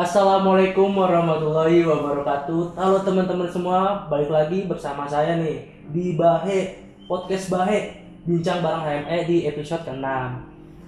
[0.00, 2.72] Assalamualaikum warahmatullahi wabarakatuh.
[2.72, 9.28] Halo teman-teman semua, balik lagi bersama saya nih di Bahe Podcast Bahe Bincang bareng HME
[9.28, 10.00] di episode ke-6.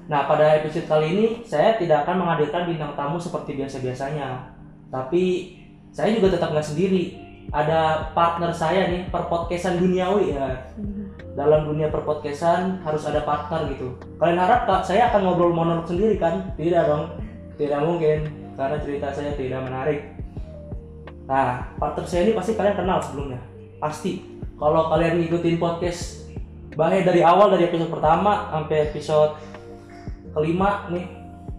[0.09, 4.49] Nah, pada episode kali ini saya tidak akan menghadirkan bintang tamu seperti biasa-biasanya.
[4.89, 5.25] Tapi
[5.93, 7.13] saya juga tetap nggak sendiri.
[7.53, 10.73] Ada partner saya nih, perpodcastan duniawi ya.
[11.37, 13.93] Dalam dunia perpodcastan harus ada partner gitu.
[14.17, 16.57] Kalian harap Kak, saya akan ngobrol monolog sendiri kan?
[16.57, 17.13] Tidak dong.
[17.61, 20.01] Tidak mungkin karena cerita saya tidak menarik.
[21.29, 23.41] Nah, partner saya ini pasti kalian kenal sebelumnya.
[23.79, 24.31] Pasti.
[24.59, 26.23] Kalau kalian ngikutin podcast
[26.73, 29.37] Bahaya dari awal dari episode pertama sampai episode
[30.33, 31.05] kelima nih,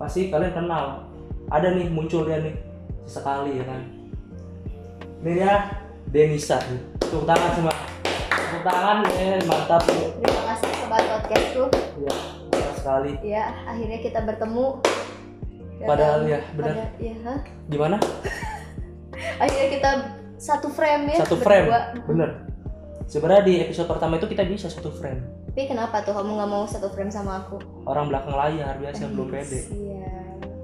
[0.02, 1.05] pasti kalian kenal.
[1.53, 2.57] Ada nih muncul dia nih
[3.05, 3.81] sekali ya kan.
[5.21, 5.53] Ini dia
[6.09, 6.57] Denisa.
[6.97, 7.73] Tepuk tangan semua.
[8.33, 9.85] Tepuk tangan ya, mantap.
[9.85, 11.63] Terima kasih sobat podcastku.
[12.02, 12.16] Ya,
[12.49, 13.11] mantap sekali.
[13.21, 14.81] Ya, akhirnya kita bertemu.
[15.86, 16.73] Padahal ya, benar.
[16.73, 17.36] pada- ya?
[17.67, 17.98] Gimana?
[19.42, 19.92] Akhirnya kita
[20.36, 21.17] satu frame ya.
[21.22, 21.67] Satu frame.
[21.67, 21.81] berdua.
[22.06, 22.30] Bener.
[23.06, 25.22] Sebenarnya di episode pertama itu kita bisa satu frame.
[25.48, 27.62] Tapi kenapa tuh kamu nggak mau satu frame sama aku?
[27.84, 29.62] Orang belakang layar biasa belum pede.
[29.70, 30.12] Iya.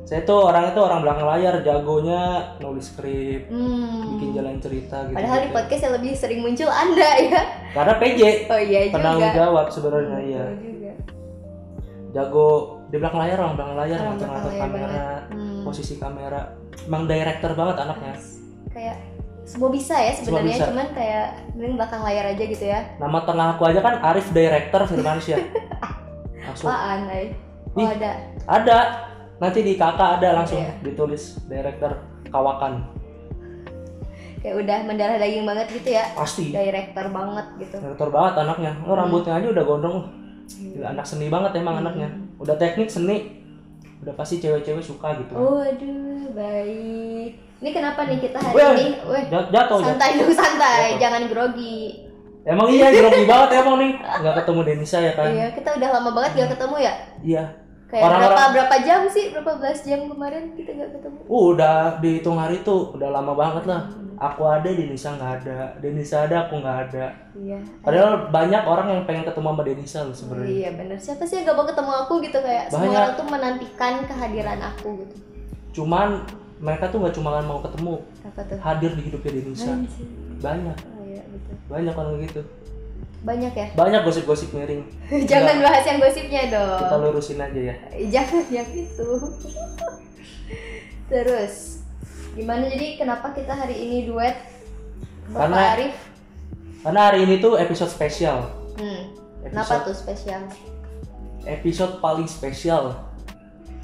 [0.01, 2.21] Saya tuh orang itu orang belakang layar, jagonya
[2.57, 4.17] nulis skrip, Hmm.
[4.17, 5.13] bikin jalan cerita gitu.
[5.13, 7.41] Padahal di podcast yang lebih sering muncul Anda ya.
[7.69, 8.93] Karena PJ Oh iya juga.
[8.97, 10.43] penanggung jawab sebenarnya iya.
[10.49, 10.91] Betul juga.
[12.09, 12.49] Jago
[12.89, 15.61] di belakang layar, orang belakang layar, ngatur-ngatur kamera, Hmm.
[15.61, 16.41] posisi kamera.
[16.81, 18.13] Emang director banget anaknya.
[18.69, 18.97] Kayak
[19.43, 20.65] semua bisa ya sebenarnya, bisa.
[20.67, 22.79] cuman kayak mending belakang layar aja gitu ya.
[22.97, 25.39] Nama tengah aku aja kan Arif Director Firmansyah.
[26.43, 27.25] Langsung Apaan, Ay?
[27.69, 27.89] Oh Ih.
[27.91, 28.11] ada.
[28.45, 28.79] ada.
[29.39, 30.73] Nanti di kakak ada langsung Iya.
[30.83, 31.95] ditulis Director
[32.27, 32.89] Kawakan.
[34.39, 36.05] Kayak udah mendarah daging banget gitu ya.
[36.13, 36.49] Pasti.
[36.49, 37.75] Director banget gitu.
[37.77, 38.71] Director banget anaknya.
[38.83, 39.97] Oh, rambutnya aja udah gondrong.
[40.49, 41.61] Gila, anak seni banget Hmm.
[41.61, 42.09] emang anaknya.
[42.35, 43.37] Udah teknik seni.
[43.99, 45.33] Udah pasti cewek-cewek suka gitu.
[45.33, 47.31] Oh, aduh, baik.
[47.59, 48.87] Ini kenapa nih kita hari Weh, ini?
[49.03, 50.97] Weh, Jat- Jatuh, santai dulu santai, Jatuh.
[50.97, 51.79] jangan grogi.
[52.41, 53.91] Emang iya grogi banget emang nih.
[53.99, 55.27] Nggak ketemu Denisa ya kan?
[55.27, 56.93] Iya, kita udah lama banget gak ketemu ya.
[57.19, 57.43] Iya.
[57.85, 59.25] Kayak Orang-orang- berapa berapa jam sih?
[59.29, 61.19] Berapa belas jam kemarin kita gak ketemu?
[61.27, 63.81] Uh, udah dihitung hari tuh udah lama banget lah.
[64.19, 65.57] Aku ada, Denisa nggak ada.
[65.79, 67.05] Denisa ada, aku nggak ada.
[67.33, 67.55] Iya.
[67.79, 70.51] Padahal banyak orang yang pengen ketemu sama Denisa loh Oh, sebenarnya.
[70.51, 70.97] iya bener.
[70.99, 72.99] Siapa sih yang gak mau ketemu aku gitu kayak semua Banyak.
[72.99, 75.15] orang tuh menantikan kehadiran aku gitu.
[75.71, 76.27] Cuman
[76.59, 78.57] mereka tuh nggak cuma mau ketemu, Apa tuh?
[78.59, 79.71] hadir di hidupnya Denisa.
[79.71, 80.07] Anjir.
[80.39, 81.55] Banyak, Oh iya betul.
[81.67, 82.41] banyak orang gitu.
[83.19, 83.67] Banyak ya.
[83.71, 84.83] Banyak gosip-gosip miring.
[85.31, 86.79] Jangan bahas yang gosipnya dong.
[86.83, 87.75] Kita lurusin aja ya.
[88.11, 89.09] Jangan yang itu.
[91.11, 91.78] Terus
[92.39, 94.39] gimana jadi kenapa kita hari ini duet
[95.27, 95.95] Bapak Karena- Arif?
[96.79, 98.47] Karena hari ini tuh episode spesial.
[98.73, 99.11] Hmm.
[99.41, 100.41] Kenapa Episode tuh spesial?
[101.41, 102.95] episode paling spesial.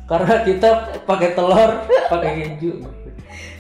[0.06, 0.70] Karena kita
[1.04, 1.72] pakai telur,
[2.08, 2.80] pakai keju.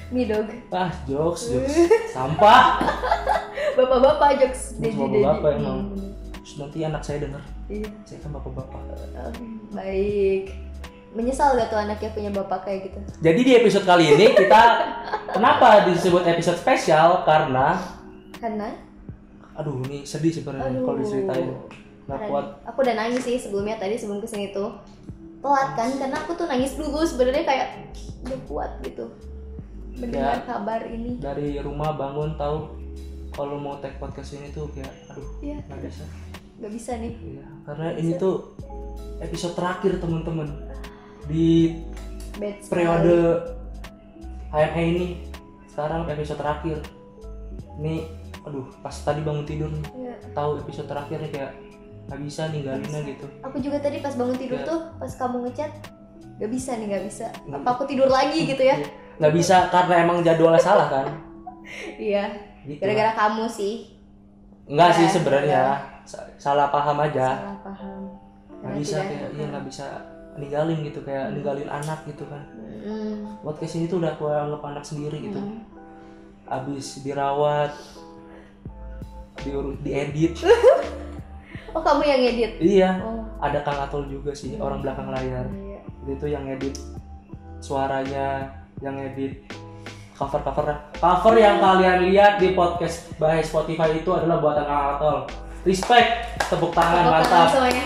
[0.07, 0.47] Mie dog.
[0.69, 1.75] Ah, jokes, jokes.
[2.09, 2.79] Sampah.
[3.77, 5.19] Bapak-bapak jokes Ini Dedi cuma Dedi.
[5.21, 5.79] bapak emang.
[5.91, 6.09] Hmm.
[6.39, 7.43] Terus nanti anak saya dengar.
[7.67, 7.89] Iya.
[8.07, 8.81] Saya kan bapak-bapak.
[9.73, 10.43] Baik.
[11.15, 12.99] Menyesal gak tuh anaknya punya bapak kayak gitu?
[13.21, 14.61] Jadi di episode kali ini kita
[15.35, 17.23] kenapa disebut episode spesial?
[17.23, 17.79] Karena
[18.35, 18.67] Karena
[19.55, 21.55] aduh ini sedih sebenarnya kalau diceritain.
[22.05, 22.45] Nggak kuat.
[22.65, 24.75] aku udah nangis sih sebelumnya tadi sebelum ke sini tuh
[25.39, 27.67] telat kan karena aku tuh nangis dulu sebenarnya kayak
[28.21, 29.09] udah kuat gitu
[29.91, 30.45] mendengar Ya.
[30.45, 32.77] kabar ini Dari rumah bangun tahu
[33.31, 35.57] kalau mau take podcast ini tuh kayak aduh Iya.
[35.65, 36.05] nggak bisa.
[36.55, 38.35] nggak bisa nih Iya, karena ini tuh
[39.17, 40.47] episode terakhir teman-teman
[41.25, 41.79] di
[42.35, 43.17] bad periode
[44.49, 45.07] HME ini.
[45.67, 46.77] Sekarang episode terakhir.
[47.75, 48.07] Ini
[48.45, 49.85] aduh pas tadi bangun tidur nih.
[49.91, 50.15] Iya.
[50.31, 51.51] tahu episode terakhirnya kayak
[52.05, 53.25] nggak bisa ninggalinnya gitu.
[53.41, 54.65] Aku juga tadi pas bangun tidur Ya.
[54.65, 55.71] tuh pas kamu ngechat
[56.37, 57.25] nggak bisa nih nggak bisa.
[57.49, 58.77] Apa aku tidur lagi gitu ya?
[58.77, 58.87] Iya.
[59.15, 61.07] nggak bisa karena emang jadwalnya salah kan?
[61.97, 62.29] Iya.
[62.61, 63.97] Gitu gara-gara kamu sih.
[64.65, 65.61] Nggak sih Ya, sebenarnya.
[66.05, 67.41] Sa- salah paham aja.
[67.41, 68.01] Salah paham.
[68.61, 69.85] Nggak bisa kayak iya nggak bisa
[70.35, 72.43] ninggalin gitu kayak ninggalin anak gitu kan.
[72.85, 75.39] Hmm, podcast ini tuh udah aku anggap anak sendiri gitu.
[75.39, 75.63] Hmm.
[76.45, 77.73] abis dirawat
[79.41, 80.37] diurut diedit.
[81.75, 83.27] Oh kamu yang edit iya oh.
[83.43, 85.43] ada Kang Atol juga sih orang belakang layar.
[85.51, 85.83] Iya.
[86.07, 86.79] itu yang edit
[87.59, 88.47] suaranya
[88.79, 89.43] yang edit
[90.15, 95.17] cover cover cover yang kalian lihat di podcast by Spotify itu adalah buatan Kang Atol
[95.67, 97.47] respect tepuk tangan Tepuk tangan mantap.
[97.51, 97.83] semuanya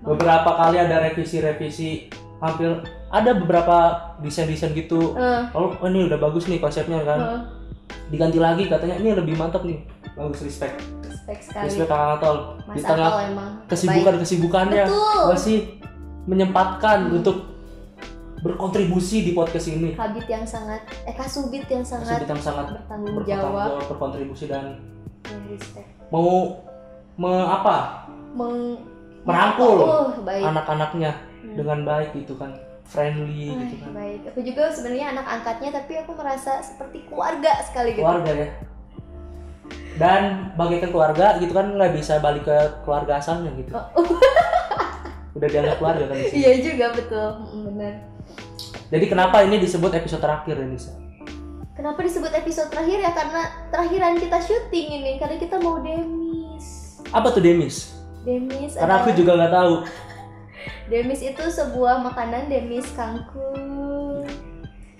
[0.00, 2.08] beberapa kali ada revisi-revisi
[2.40, 2.72] hampir
[3.08, 3.76] ada beberapa
[4.18, 5.12] desain-desain gitu.
[5.14, 7.18] Eh, oh ini udah bagus nih konsepnya kan.
[7.20, 7.40] Eh,
[8.08, 9.84] diganti lagi katanya ini lebih mantap nih.
[10.14, 10.80] Bagus respect.
[11.02, 11.64] Respect sekali.
[11.68, 12.36] Respect Kang Atol
[12.70, 13.10] di tengah
[13.66, 15.24] kesibukan kesibukannya Betul.
[15.28, 15.56] masih
[16.24, 17.16] menyempatkan Hmm.
[17.18, 17.36] untuk
[18.40, 19.92] berkontribusi di podcast ini.
[19.92, 23.84] Kabit yang sangat eh kasubit yang sangat Kasubit yang sangat bertanggung bertanggung jawab.
[23.86, 24.80] berkontribusi dan
[25.20, 25.88] dan respect.
[26.08, 26.56] mau
[27.14, 28.08] me, apa?
[28.32, 28.80] Meng
[29.22, 31.56] Merangkul Oh, anak-anaknya Hmm.
[31.56, 32.52] dengan baik gitu kan
[32.84, 34.20] friendly Ah, gitu kan baik.
[34.28, 38.02] Aku juga sebenarnya anak angkatnya tapi aku merasa seperti keluarga sekali gitu.
[38.02, 38.48] keluarga ya
[39.96, 40.22] dan
[40.56, 43.84] bagaikan keluarga gitu kan nggak bisa balik ke keluarga asalnya gitu Oh.
[45.36, 46.16] udah dianggap keluarga kan.
[46.26, 47.28] Iya juga betul.
[47.46, 47.94] Mm, benar.
[48.88, 50.90] jadi kenapa ini disebut episode terakhir ini Sa?
[51.72, 53.10] Kenapa disebut episode terakhir ya?
[53.10, 56.98] Karena terakhiran kita syuting ini karena kita mau demis.
[57.08, 59.74] apa tuh demis Demis karena aku juga nggak tahu
[60.90, 64.26] Demis itu sebuah makanan demis kangkung.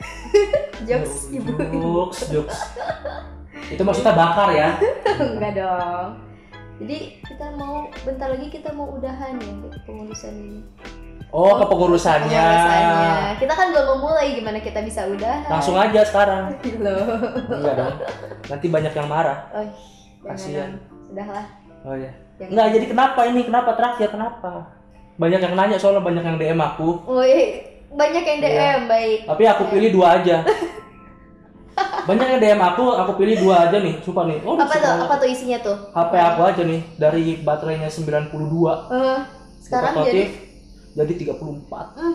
[0.88, 1.52] Jokes ibu.
[1.52, 2.58] jokes jokes
[3.74, 4.78] itu maksudnya bakar ya
[5.12, 6.08] Enggak dong.
[6.80, 10.60] Jadi kita mau bentar lagi kita mau udahan ya untuk pengurusan ini.
[11.28, 13.36] oh kepengurusannya Pengurusannya.
[13.36, 15.44] Kita kan belum memulai gimana kita bisa udahan.
[15.46, 17.04] langsung aja sekarang Loh.
[17.52, 17.94] enggak dong
[18.48, 19.66] nanti banyak yang marah Oh,
[20.24, 20.72] dong.
[21.04, 21.46] Sudahlah.
[21.84, 22.50] oh ya Jangan.
[22.50, 24.52] enggak jadi kenapa ini kenapa terakhir kenapa
[25.14, 27.68] banyak yang nanya soalnya banyak yang DM aku Oh, iya.
[27.90, 28.88] banyak yang DM Iya.
[28.88, 29.18] baik.
[29.26, 30.36] tapi aku pilih dua aja
[32.00, 34.94] banyak yang DM aku aku pilih dua aja nih sumpah nih oh Apa tuh?
[35.02, 35.76] Apa tuh isinya tuh?
[35.90, 38.32] HP aku aja nih dari baterainya 92
[38.90, 39.18] Eh,
[39.60, 40.22] sekarang jadi
[40.90, 42.14] jadi 34 hmm,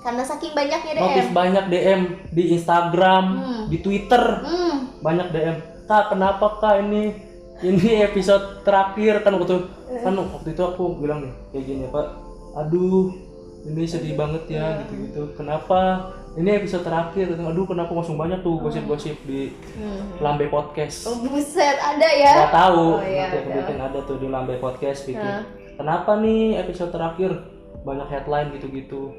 [0.00, 1.02] karena saking banyaknya DM.
[1.02, 3.62] notif banyak DM di Instagram Hmm.
[3.66, 4.76] di Twitter Hmm.
[4.98, 7.29] banyak DM kak kenapa kak ini
[7.60, 9.68] ini episode terakhir kan waktu
[10.00, 12.06] kan waktu itu aku bilang nih kayak gini pak
[12.54, 13.12] aduh
[13.62, 16.10] ini sedih banget ya gitu gitu kenapa?
[16.30, 20.14] Ini episode terakhir aduh kenapa langsung banyak tuh gosip-gosip di Hmm.
[20.22, 21.10] Lambe Podcast.
[21.10, 22.46] Oh, buset, ada ya?
[22.46, 22.86] nggak tahu.
[22.96, 23.58] Oh, iya, nanti aku ada.
[23.58, 25.34] bikin ada tuh di Lambe Podcast bikin.
[25.74, 27.34] Kenapa nih episode terakhir?
[27.82, 29.10] Banyak headline gitu-gitu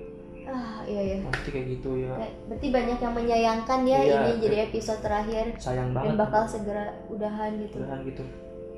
[0.52, 1.18] Ah, iya ya.
[1.24, 2.12] nanti kayak gitu ya
[2.46, 4.16] Berarti banyak yang menyayangkan ya Iya.
[4.22, 7.80] ini jadi episode terakhir sayang dan banget bakal segera udahan gitu.
[7.80, 8.24] Beneran gitu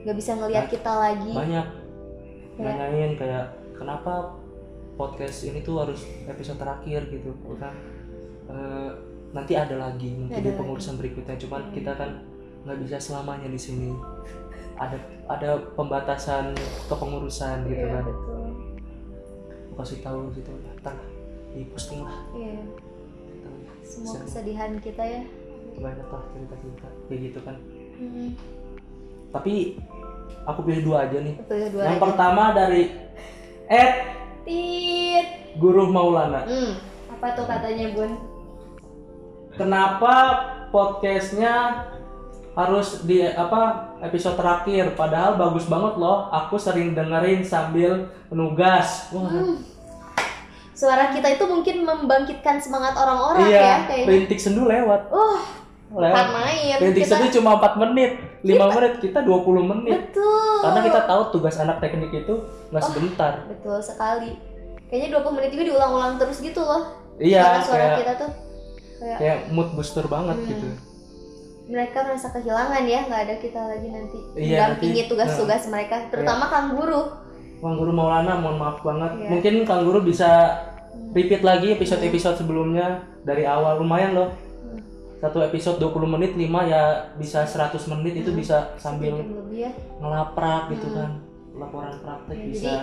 [0.04, 1.31] Gak bisa ngelihat kita lagi.
[1.31, 1.68] banyak
[2.54, 4.38] Kayak- nanyain kayak kenapa
[4.94, 7.74] podcast ini tuh harus episode terakhir gitu kan
[8.44, 8.92] Eh,
[9.31, 10.60] nanti ada lagi mungkin Ada di lagi.
[10.60, 11.74] pengurusan berikutnya cuman Hmm.
[11.74, 12.12] kita kan
[12.62, 13.90] nggak bisa selamanya di sini
[14.76, 14.94] ada
[15.26, 16.54] ada pembatasan
[16.86, 18.46] kepengurusan gitu Iya, kan betul.
[19.74, 20.94] kasih tahu gitu ntar
[21.54, 22.62] di posting lah Iya.
[23.24, 23.50] Gitu.
[23.82, 24.24] Semua Bisa.
[24.24, 25.22] kesedihan kita ya.
[25.76, 27.56] banyak lah cerita cerita kayak gitu kan
[27.94, 28.30] Hmm.
[29.30, 29.82] tapi
[30.44, 32.04] aku pilih dua aja nih Betul dua yang aja.
[32.04, 32.84] pertama dari
[33.66, 33.94] Ed
[34.44, 35.28] Tit.
[35.56, 36.74] Guru Maulana Hmm.
[37.12, 38.12] Apa tuh katanya, Bun?
[39.54, 40.14] kenapa
[40.70, 41.86] podcastnya
[42.54, 43.62] harus di apa
[44.00, 47.92] episode terakhir padahal bagus banget loh aku sering dengerin sambil
[48.28, 49.58] menugas wah Hmm.
[50.74, 54.10] Suara kita itu mungkin membangkitkan semangat orang-orang iya ya kayaknya.
[54.10, 55.06] rintik sendu lewat
[55.88, 56.75] bukan lewat main.
[56.80, 58.12] rintik Kita- sendu cuma 4 menit
[58.42, 60.58] 5 menit kita 20 menit Betul.
[60.60, 62.34] karena kita tahu tugas anak teknik itu
[62.68, 62.88] nggak Oh.
[62.88, 64.34] sebentar Betul sekali.
[64.88, 66.84] Kayaknya 20 menit juga diulang-ulang terus gitu loh.
[67.16, 68.31] iya Suara-suara kayak kita tuh
[68.96, 70.50] kayak kayak mood booster banget Hmm.
[70.50, 70.68] gitu
[71.64, 76.76] mereka merasa kehilangan ya, nggak ada kita lagi nanti Iya, mendampingi tugas-tugas mereka, terutama Kang
[76.76, 77.08] Guru.
[77.63, 79.30] Kang Guru Maulana mohon maaf banget Iya.
[79.31, 80.60] mungkin Kang Guru bisa
[81.12, 82.85] repeat lagi episode-episode sebelumnya
[83.23, 84.80] dari awal lumayan loh Hmm.
[85.19, 86.83] satu episode 20 menit 5 ya
[87.16, 88.38] bisa 100 menit itu Hmm.
[88.38, 89.71] bisa sambil lebih ya.
[89.97, 90.97] ngelaprak gitu Hmm.
[90.97, 91.09] kan
[91.56, 92.73] laporan praktek Ya, bisa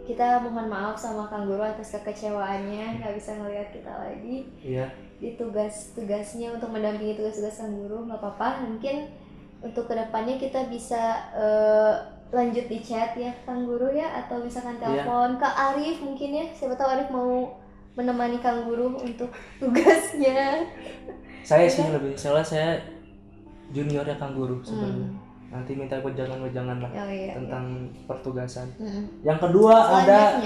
[0.00, 5.38] Kita mohon maaf sama Kang Guru atas kekecewaannya, nggak bisa ngelihat kita lagi iya di
[5.38, 8.08] tugas-tugasnya untuk mendampingi tugas-tugas Kang Guru.
[8.08, 9.06] Nggak apa-apa, mungkin
[9.60, 10.98] untuk ke depannya kita bisa
[11.30, 11.94] eh,
[12.30, 15.02] lanjut di chat ya Kang Guru ya, atau misalkan Iya.
[15.02, 16.46] telepon ke Arif mungkin ya.
[16.48, 17.50] Siapa tahu Arif mau
[17.92, 20.62] menemani Kang Guru untuk tugasnya.
[21.40, 21.72] saya Iya.
[21.72, 22.78] sih lebih salah saya
[23.68, 25.18] juniornya Kang Guru sebenarnya Hmm.
[25.50, 27.32] nanti minta wejangan-wejangan lah Oh iya.
[27.32, 27.64] tentang
[28.04, 29.08] pertugasan Hmm.
[29.20, 30.36] yang kedua ada.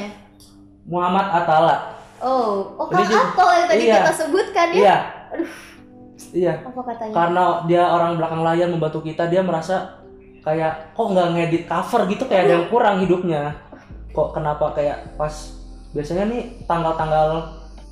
[0.85, 1.76] Muhammad Atala
[2.19, 3.97] Oh, oh Kang Atol yang tadi iya.
[4.00, 4.76] kita sebutkan ya.
[4.76, 4.97] iya
[5.31, 5.50] Aduh.
[6.33, 7.12] iya Apa katanya?
[7.12, 10.03] karena dia orang belakang layar membantu kita dia merasa
[10.44, 13.42] kayak kok nggak ngedit cover gitu kayak ada yang kurang hidupnya
[14.10, 15.32] kok kenapa kayak pas
[15.90, 17.28] biasanya nih tanggal-tanggal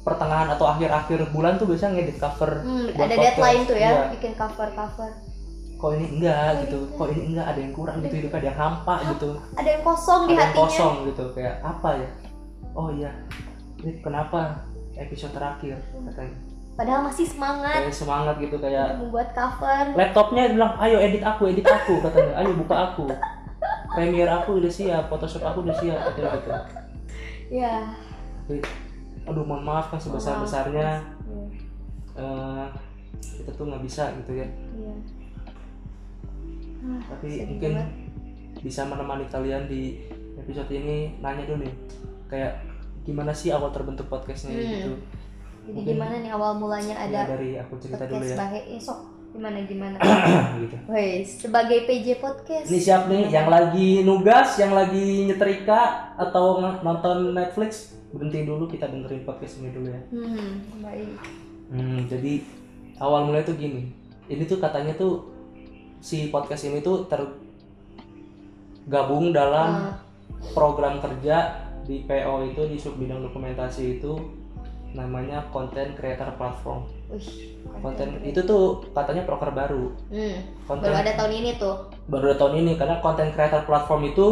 [0.03, 3.23] pertengahan atau akhir-akhir bulan tuh biasanya ngedit cover Hmm, ada podcast.
[3.25, 4.03] deadline tuh ya, Iya.
[4.13, 5.11] bikin cover-cover.
[5.75, 8.47] kok ini enggak Kok gitu ini kok ini enggak ada yang kurang gitu hidupnya ada
[8.47, 10.63] yang hampa gitu Ada yang kosong di ada yang hatinya.
[10.63, 12.09] kosong gitu kayak apa ya
[12.73, 13.11] oh iya
[13.77, 14.39] ini kenapa
[14.95, 15.75] episode terakhir
[16.07, 16.37] katanya
[16.73, 19.93] Padahal masih semangat kayak semangat gitu kayak membuat cover.
[19.93, 23.05] laptopnya bilang ayo edit aku edit aku katanya ayo buka aku
[23.93, 26.51] Premiere aku udah siap Photoshop aku udah siap katanya gitu
[27.53, 27.77] Ya,
[29.23, 31.45] aduh mohon maaf kan sebesar besarnya Iya.
[32.17, 32.67] eh,
[33.37, 34.95] kita tuh nggak bisa gitu ya Iya.
[36.83, 37.89] Ah, tapi mungkin banget.
[38.59, 40.01] bisa menemani kalian di
[40.35, 41.75] episode ini nanya dulu nih
[42.27, 42.65] kayak
[43.03, 44.67] gimana sih awal terbentuk podcastnya Hmm.
[44.73, 44.93] gitu
[45.63, 48.61] Jadi mungkin- gimana nih awal mulanya Ya, ada dari aku cerita dulu ya Bahe?
[48.67, 48.99] Ya, sok
[49.31, 49.97] gimana gimana?
[50.61, 52.67] gitu Woi, sebagai PJ podcast.
[52.67, 55.81] ini siap nih yang lagi nugas yang lagi nyetrika
[56.15, 56.45] atau
[56.79, 61.17] nonton Netflix berhenti dulu kita dengerin podcast ini dulu ya Hmm, baik.
[61.69, 62.45] Hmm, jadi
[62.99, 63.89] awal mulai tuh gini.
[64.25, 65.33] Ini tuh katanya tuh
[65.99, 67.09] si podcast ini tuh
[68.85, 69.97] tergabung dalam Ah,
[70.53, 74.13] program kerja di PO itu di sub bidang dokumentasi itu
[74.93, 76.85] namanya content creator platform.
[77.09, 79.93] wih, Konten itu tuh katanya proker baru.
[80.09, 81.77] Hmm, Konten baru ada tahun ini tuh.
[82.07, 84.27] baru ada tahun ini karena content creator platform itu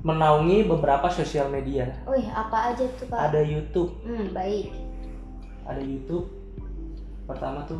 [0.00, 1.92] menaungi beberapa sosial media.
[2.04, 3.30] Wih, apa aja tuh pak?
[3.30, 4.72] Ada YouTube, Hmm, baik.
[5.62, 6.26] ada YouTube.
[7.22, 7.78] Pertama tuh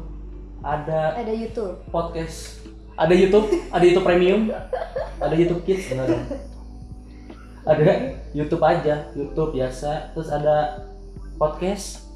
[0.60, 1.74] ada Ada YouTube.
[1.88, 2.62] podcast
[2.94, 4.46] ada YouTube ada YouTube Premium
[5.18, 6.24] ada YouTube Kids enggak dong
[7.64, 7.88] ada
[8.30, 10.86] YouTube aja YouTube biasa terus ada
[11.34, 12.08] podcast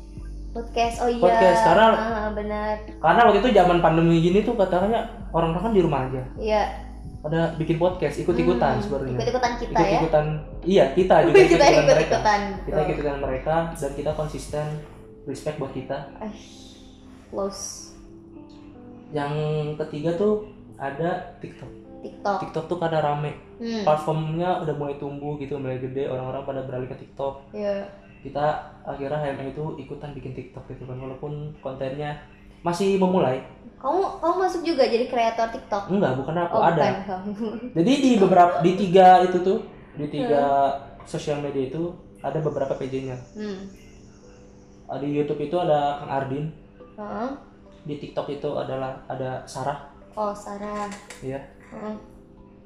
[0.50, 0.96] Podcast.
[0.99, 1.20] Oh iya.
[1.20, 2.80] Podcast, karena- Ah, benar.
[2.96, 6.64] karena waktu itu zaman pandemi gini tuh katanya orang-orang kan di rumah aja Iya.
[7.20, 9.85] ada bikin podcast ikut-ikutan Hmm, sebenarnya Ikut-ikutan kita ya.
[9.85, 10.25] ikut-ikutan
[10.64, 12.40] iya kita juga kita ikut-ikutan mereka ikut-ikutan.
[12.64, 14.66] kita ikut-ikutan mereka dan kita konsisten
[15.25, 16.32] respect buat kita Eh,
[17.28, 17.92] close.
[19.11, 19.32] yang
[19.76, 21.68] ketiga tuh ada TikTok
[21.99, 22.37] TikTok.
[22.38, 23.82] TikTok tuh kada rame Hmm.
[23.82, 27.85] platformnya udah mulai tumbuh gitu mulai gede orang-orang pada beralih ke TikTok Iya.
[28.26, 28.47] Kita
[28.83, 32.18] akhirnya HME itu ikutan bikin TikTok gitu kan walaupun kontennya
[32.61, 33.38] masih memulai
[33.76, 35.87] Kamu kamu masuk juga jadi kreator TikTok?
[35.88, 37.21] enggak bukan aku Oh, ada bukan
[37.78, 39.59] jadi di beberapa di tiga itu tuh
[39.95, 40.42] di tiga
[41.02, 41.83] sosial media itu
[42.18, 43.71] ada beberapa PJ-nya Hmm.
[44.87, 46.47] Uh, di YouTube itu ada Kang Ardin
[46.95, 47.30] Heeh.
[47.85, 50.88] di TikTok itu adalah ada Sarah Oh, Sarah.
[51.21, 51.95] ya Heeh.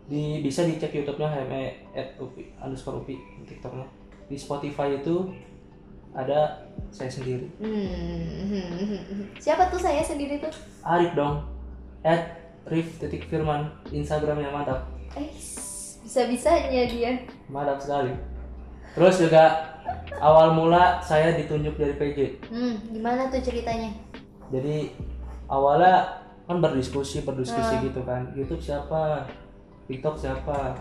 [0.07, 3.85] di bisa dicek YouTube-nya HME at upi underscore upi TikToknya
[4.26, 5.26] di Spotify itu
[6.12, 9.31] ada saya sendiri Hmm.
[9.38, 10.50] Siapa tuh saya sendiri tuh?
[10.83, 11.47] Arif dong
[12.00, 15.31] at Rif titik Firman Instagramnya mantap Eh,
[16.02, 17.12] bisa-bisanya dia.
[17.47, 18.14] mantap sekali
[18.90, 19.71] terus juga
[20.17, 23.95] awal mula saya ditunjuk dari PJ Hmm, gimana tuh ceritanya?
[24.49, 24.90] jadi
[25.47, 27.81] awalnya kan berdiskusi berdiskusi Ah.
[27.81, 29.23] gitu kan YouTube siapa
[29.87, 30.75] TikTok siapa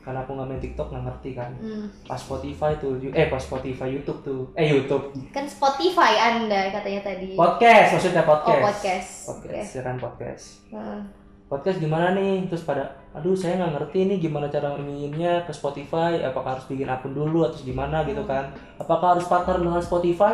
[0.00, 1.86] karena aku nggak main TikTok nggak ngerti kan Hmm.
[2.02, 7.32] pas Spotify tuh eh pas Spotify YouTube tuh eh YouTube Kan Spotify Anda katanya tadi.
[7.34, 9.10] podcast maksudnya podcast Oh, podcast.
[9.28, 11.00] podcast siaran podcast Heeh.
[11.46, 16.16] podcast gimana nih terus pada aduh saya nggak ngerti nih gimana cara ininya ke Spotify
[16.20, 20.32] apakah harus bikin akun dulu atau gimana gitu kan apakah harus partner dengan Spotify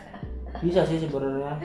[0.60, 1.56] bisa sih sebenarnya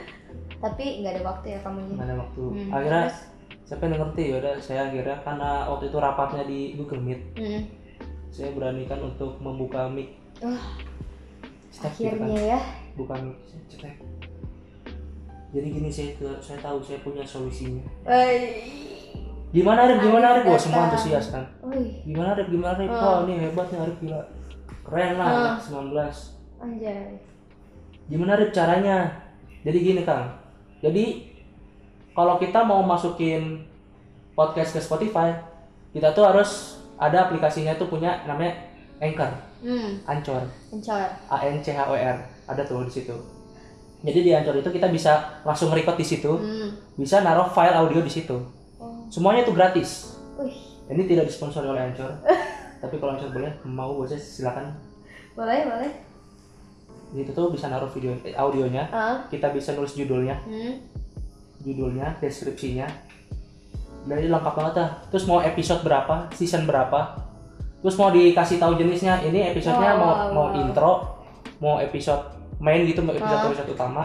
[0.55, 1.93] Tapi nggak ada waktu ya kamunya.
[1.93, 3.19] nggak ada waktu Hmm, akhirnya terus?
[3.65, 4.23] Saya pengen ngerti?
[4.29, 7.61] Ya udah saya akhirnya karena waktu itu rapatnya di Google Meet Hmm.
[8.29, 10.13] saya beranikan untuk membuka mic.
[10.37, 10.59] Wah,
[11.69, 12.27] Cetek gitu kan.
[12.27, 12.59] akhirnya ya.
[12.93, 13.95] buka mic cetek.
[15.49, 17.83] Jadi gini saya ke saya tahu saya punya solusinya.
[18.03, 18.39] Woi.
[19.49, 20.03] gimana Arif?
[20.03, 20.43] Gimana Arif?
[20.43, 22.47] Gua semua antusias kan Wih, gimana Arif?
[22.49, 22.89] Gimana Arif?
[22.89, 22.99] Oh.
[22.99, 24.21] wah ini hebat nih Arif gila.
[24.83, 25.39] Keren lah Oh.
[25.41, 26.15] anak 19
[26.57, 27.15] anjay.
[28.05, 28.97] gimana Arif caranya?
[29.63, 30.27] Jadi gini Kang.
[30.79, 31.33] Jadi
[32.15, 33.67] kalau kita mau masukin
[34.33, 35.35] podcast ke Spotify
[35.91, 38.55] kita tuh harus ada aplikasinya tuh punya namanya
[38.99, 39.31] Anchor.
[39.59, 40.43] Hmm, Anchor.
[40.71, 41.03] Pencor.
[41.27, 42.17] A N C H O R.
[42.47, 43.15] Ada tuh di situ.
[44.03, 46.31] Jadi di Anchor itu kita bisa langsung record di situ.
[46.31, 46.71] Hmm.
[46.95, 48.39] bisa naruh file audio di situ.
[48.79, 49.07] Oh.
[49.11, 50.19] semuanya itu gratis.
[50.35, 50.55] Wih,
[50.91, 52.11] ini tidak disponsori oleh Anchor.
[52.83, 54.75] Tapi kalau Anchor boleh mau boleh silakan.
[55.35, 55.91] Boleh, boleh.
[57.15, 58.91] di situ tuh bisa naruh video eh, audionya.
[58.91, 60.35] Ah, kita bisa nulis judulnya.
[60.43, 60.94] Hmm.
[61.65, 62.85] Judulnya deskripsinya
[64.05, 67.17] dari lengkap banget dah terus mau episode berapa season berapa
[67.81, 70.59] terus mau dikasih tahu jenisnya ini episodenya Wow, mau wow, mau wow.
[70.59, 70.91] intro
[71.57, 72.21] mau episode
[72.57, 73.49] main gitu mau episode Ah.
[73.49, 74.03] episode utama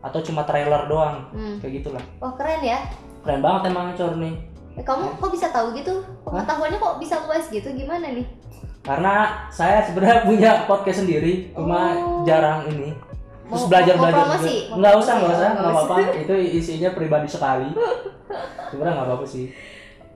[0.00, 1.56] atau cuma trailer doang Hmm.
[1.58, 2.78] kayak gitulah Wah, keren ya.
[3.20, 4.34] keren banget emang Anchor nih
[4.74, 6.02] Eh, kamu kok bisa tahu gitu?
[6.26, 7.70] Pengetahuannya kok bisa luas gitu?
[7.70, 8.26] Gimana nih?
[8.82, 9.14] karena
[9.48, 12.20] saya sebenarnya punya podcast sendiri cuma Oh.
[12.22, 12.92] jarang ini
[13.44, 14.24] terus Mau- belajar mau belajar
[14.70, 17.68] nggak usah nggak usah nggak apa-apa itu isinya pribadi sekali
[18.70, 19.46] sebenarnya nggak apa-apa sih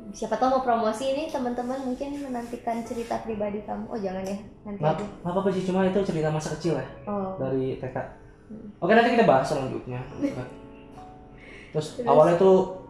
[0.08, 3.84] Siapa tahu mau promosi ini teman-teman mungkin menantikan cerita pribadi kamu.
[3.86, 4.40] Oh, jangan ya.
[4.64, 5.04] Nanti nggak aja.
[5.04, 7.36] nggak apa-apa sih cuma itu cerita masa kecil ya Oh.
[7.36, 7.96] dari TK
[8.48, 8.72] Hmm.
[8.80, 10.00] oke nanti kita bahas selanjutnya
[11.70, 12.08] terus, Terus?
[12.08, 12.80] awalnya tuh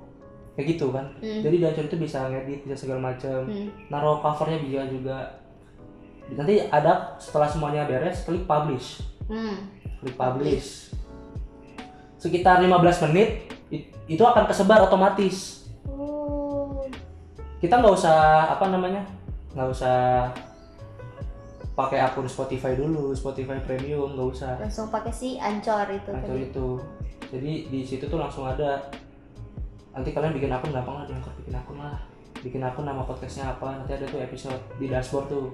[0.54, 1.42] kayak gitu kan Hmm.
[1.42, 3.66] jadi di Anchor itu bisa ngedit bisa segala macam Hmm.
[3.86, 5.16] naruh covernya bisa juga
[6.30, 9.77] nanti ada setelah semuanya beres klik publish hmm.
[9.98, 10.88] Klik publish
[12.18, 15.68] sekitar 15 menit it- itu akan kesebar otomatis.
[15.86, 16.82] Oh.
[17.62, 18.16] Kita nggak usah
[18.50, 19.06] apa namanya
[19.54, 19.96] nggak usah
[21.74, 24.52] pakai akun Spotify dulu Spotify Premium nggak usah.
[24.58, 26.46] Langsung pakai si ancor itu Anchor tadi.
[26.50, 26.68] itu.
[27.28, 28.90] Jadi di situ tuh langsung ada.
[29.94, 31.98] Nanti kalian bikin akun gampang lah di Anchor bikin akun lah.
[32.42, 35.46] Bikin akun nama podcastnya apa nanti ada tuh episode di dashboard tuh.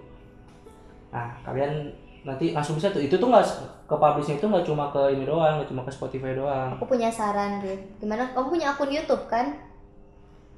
[1.12, 1.92] Nah kalian
[2.25, 3.04] nanti langsung bisa tuh.
[3.04, 3.45] Itu tuh nggak
[3.85, 6.73] ke publishnya itu nggak cuma ke ini doang nggak cuma ke Spotify doang.
[6.81, 8.33] Aku punya saran Rin gimana?
[8.33, 9.52] Kamu punya akun YouTube kan?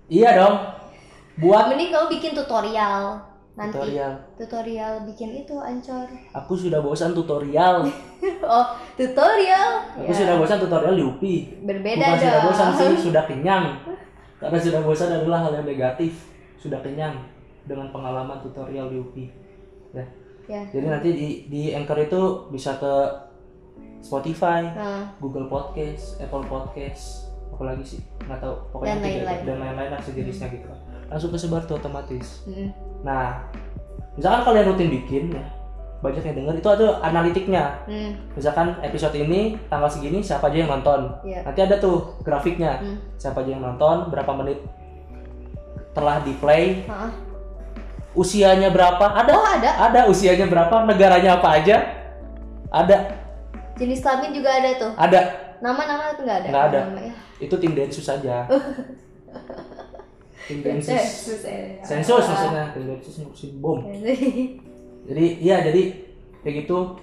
[0.07, 0.57] Iya dong.
[1.43, 3.19] Buat mending kamu bikin tutorial.
[3.57, 4.13] Nanti tutorial.
[4.37, 6.07] tutorial bikin itu ancor.
[6.33, 7.85] Aku sudah bosan tutorial.
[8.47, 9.85] Oh tutorial?
[9.93, 11.37] Aku Ya, sudah bosan tutorial di UPI.
[11.67, 12.47] Berbeda bukan sudah dong.
[12.49, 13.65] bosan sih sudah kenyang.
[14.41, 16.15] Karena sudah bosan adalah hal yang negatif.
[16.57, 17.13] Sudah kenyang
[17.67, 19.27] dengan pengalaman tutorial di UPI.
[19.93, 20.07] Ya
[20.47, 22.95] ya jadi nanti di di Anchor itu bisa ke
[23.99, 29.41] Spotify nah Google Podcast Apple Podcast apalagi sih nggak tahu pokoknya Dan lain-lain.
[29.43, 30.69] dan lain-lain lah sejenisnya gitu
[31.07, 32.69] langsung kesebar tuh otomatis mm.
[33.01, 33.43] nah
[34.15, 35.47] misalkan kalian rutin bikin ya
[35.97, 38.13] banyak yang denger itu ada analitiknya Hmm.
[38.37, 41.41] misalkan episode ini tanggal segini siapa aja yang nonton Iya.
[41.43, 43.01] nanti ada tuh grafiknya Hmm.
[43.17, 44.61] siapa aja yang nonton berapa menit
[45.91, 46.85] telah di play?
[48.17, 49.07] Usianya berapa?
[49.13, 49.31] Ada.
[49.37, 49.71] Oh ada.
[49.87, 50.01] Ada.
[50.09, 50.83] Usianya berapa?
[50.89, 51.77] Negaranya apa aja?
[52.73, 53.13] Ada.
[53.77, 54.93] Jenis kelamin juga ada tuh.
[54.97, 55.21] Ada.
[55.61, 56.49] Nama-nama tuh nggak ada.
[56.49, 56.81] Nggak ada.
[56.89, 57.15] Nama, ya.
[57.37, 58.49] itu tim densus saja
[60.49, 60.89] tim densus.
[60.89, 61.77] Sensus, eh.
[61.85, 62.65] sensus maksudnya.
[62.73, 63.85] Tim densus ngurusin bom
[65.09, 65.83] jadi iya jadi
[66.43, 66.97] kayak gitu.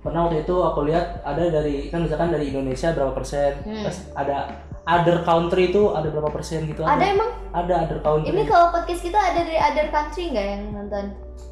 [0.00, 3.84] Pernah waktu itu aku lihat ada dari kan misalkan dari Indonesia berapa persen Hmm.
[3.84, 4.48] terus ada
[4.90, 6.82] other country itu ada berapa persen gitu?
[6.82, 7.30] Ada emang?
[7.54, 8.34] Ada other country.
[8.34, 11.04] Ini kalau podcast kita ada dari other country nggak yang nonton?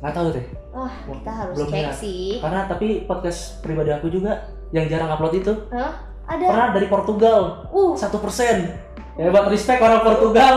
[0.02, 0.47] Nggak tahu deh.
[0.75, 1.95] Wah kita harus Belum cek lihat.
[1.95, 2.26] sih.
[2.42, 5.54] Karena tapi podcast pribadi aku juga yang jarang upload itu.
[5.71, 5.92] Hah?
[6.28, 6.45] ada?
[6.45, 7.40] Pernah dari Portugal.
[7.72, 7.96] Uh.
[7.96, 8.77] Satu persen.
[9.16, 10.55] Hebat respect orang Portugal.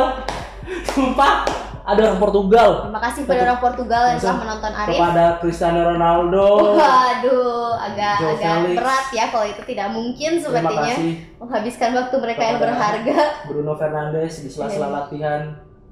[0.93, 1.47] Sumpah
[1.91, 2.69] ada orang Portugal.
[2.83, 4.91] Terima kasih pada orang Portugal yang telah menonton Arif.
[4.91, 6.47] kepada Cristiano Ronaldo.
[6.75, 8.75] Waduh, agak Joe agak Felix.
[8.75, 10.95] berat ya kalau itu tidak mungkin sepertinya.
[11.37, 13.17] menghabiskan waktu mereka yang Kepada- berharga.
[13.45, 14.95] Bruno Fernandes di sela-sela Iya.
[14.95, 15.41] latihan.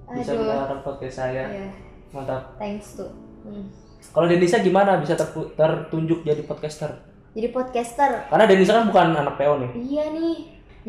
[0.10, 1.44] Bisa mendengarkan podcast saya.
[1.46, 1.68] Iya,
[2.12, 2.58] mantap.
[2.58, 3.10] Thanks tuh.
[3.42, 3.70] Hmm.
[4.10, 4.98] kalau Denisa gimana?
[4.98, 6.92] Bisa tertunjuk jadi podcaster?
[7.30, 9.70] Jadi podcaster, karena Denisa kan bukan anak PO nih.
[9.78, 10.38] Iya nih.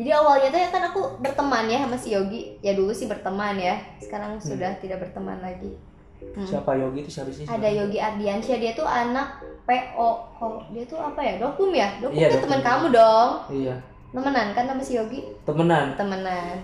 [0.01, 2.57] Jadi awalnya tuh ya kan aku berteman ya sama si Yogi.
[2.59, 3.77] Ya dulu sih berteman ya.
[4.01, 5.77] Sekarang sudah tidak berteman lagi.
[6.21, 6.45] Hmm.
[6.45, 10.09] siapa Yogi itu siapa sih Ada Yogi Ardiansyah, dia tuh anak PO.
[10.31, 11.37] Kalau dia tuh apa ya?
[11.37, 11.97] Dokum ya?
[11.97, 12.41] Dokum Iya, Dokum.
[12.45, 13.29] teman kamu dong.
[13.49, 13.75] iya
[14.11, 15.21] Temenan kan sama si Yogi?
[15.41, 16.59] temenan Temenan.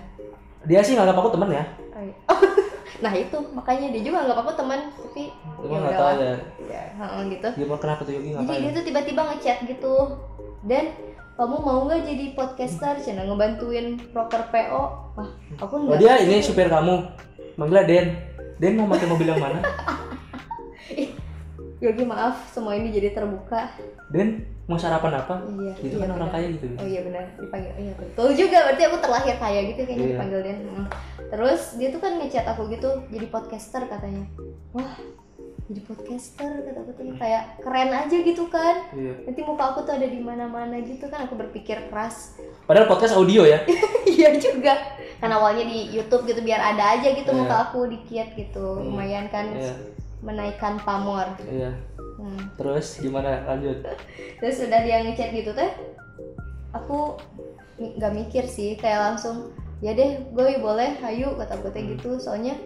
[0.62, 2.14] dia sih nganggap aku temen ya Oh, iya.
[3.04, 6.34] nah itu makanya dia juga nggak apa-apa teman tapi cuma ya nggak tahu ya
[6.66, 6.82] ya
[7.24, 9.94] gitu gimana kenapa tuh Yogi jadi ngapain dia tuh tiba-tiba ngechat gitu
[10.66, 10.84] dan
[11.38, 12.98] kamu mau nggak jadi podcaster?
[12.98, 14.82] Cina ngebantuin proker PO
[15.14, 15.28] wah
[15.62, 17.06] aku oh nggak dia ini supir kamu.
[17.54, 18.06] Manggilnya Den.
[18.58, 19.62] Den mau pakai mobil yang mana?
[21.78, 23.70] Yogi maaf semua ini jadi terbuka.
[24.10, 25.46] Den mau sarapan apa?
[25.46, 26.34] Iya itu iya, kan orang benar.
[26.34, 26.66] kaya gitu.
[26.74, 27.24] Oh iya benar.
[27.38, 28.58] Dipanggil iya betul juga.
[28.66, 30.10] Berarti aku terlahir kaya gitu kayaknya Iya.
[30.18, 30.56] dipanggil dia.
[30.58, 30.86] Hmm.
[31.30, 34.26] Terus dia tuh kan ngechat aku gitu jadi podcaster katanya.
[34.74, 34.90] Wah
[35.68, 38.88] jadi podcaster kata katanya kayak keren aja gitu kan.
[38.90, 42.40] iya Nanti muka aku tuh ada di mana-mana gitu kan aku berpikir keras.
[42.64, 43.60] padahal podcast audio ya
[44.08, 44.74] Iya juga.
[45.18, 47.38] Kan awalnya di YouTube gitu biar ada aja gitu Iya.
[47.38, 48.64] muka aku dikit gitu.
[48.74, 48.84] Hmm.
[48.88, 49.76] Lumayan kan iya
[50.18, 51.30] menaikkan pamor.
[51.44, 51.70] iya
[52.18, 52.50] Hmm.
[52.58, 53.78] terus gimana lanjut
[54.42, 55.70] terus udah dia ngechat gitu teh
[56.68, 57.14] aku
[57.78, 61.92] nggak mikir sih kayak langsung ya deh gue boleh ayo kata gue teh Hmm.
[61.94, 62.58] gitu soalnya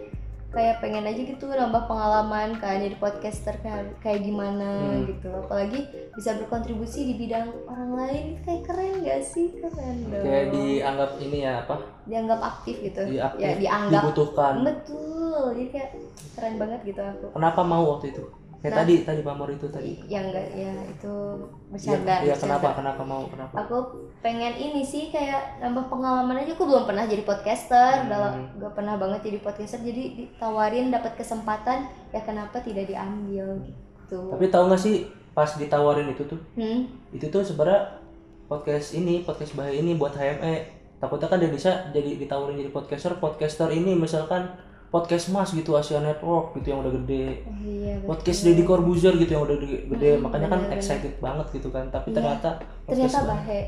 [0.53, 5.09] kayak pengen aja gitu nambah pengalaman kan jadi podcaster kayak kayak gimana Hmm.
[5.09, 5.29] gitu.
[5.33, 5.79] Apalagi
[6.13, 9.49] bisa berkontribusi di bidang orang lain kayak keren gak sih?
[9.51, 10.21] Keren dong.
[10.21, 11.75] kayak dianggap ini ya apa?
[12.05, 13.01] Dianggap aktif gitu.
[13.03, 14.53] Di aktif, ya dianggap dibutuhkan.
[14.61, 15.89] Betul jadi kayak
[16.37, 17.25] keren banget gitu aku.
[17.33, 18.23] Kenapa mau waktu itu
[18.63, 18.79] kayak Nah.
[18.79, 22.39] tadi tadi pamor itu tadi yang enggak ya itu Iya, bercanda iya bercanda.
[22.39, 23.77] kenapa kenapa mau kenapa aku
[24.19, 28.55] pengen ini sih kayak nambah pengalaman aja aku belum pernah jadi podcaster Hmm.
[28.55, 34.47] gak pernah banget jadi podcaster jadi ditawarin dapat kesempatan ya kenapa tidak diambil gitu tapi
[34.47, 34.95] tahu nggak sih
[35.33, 36.87] pas ditawarin itu tuh hmm?
[37.11, 37.99] itu tuh sebenarnya
[38.45, 40.55] podcast ini podcast bahaya ini buat HME
[40.97, 44.47] takutnya kan dia bisa jadi ditawarin jadi podcaster podcaster ini misalkan
[44.93, 48.07] podcast mas gitu Asia Network gitu yang udah gede oh iya betul.
[48.07, 49.57] podcast Deddy Corbuzier gitu yang udah
[49.89, 50.09] gede.
[50.13, 50.77] Hmm, makanya kan bener-bener.
[50.77, 52.15] excited banget gitu kan tapi Iya.
[52.15, 52.49] ternyata
[52.85, 53.59] ternyata bahe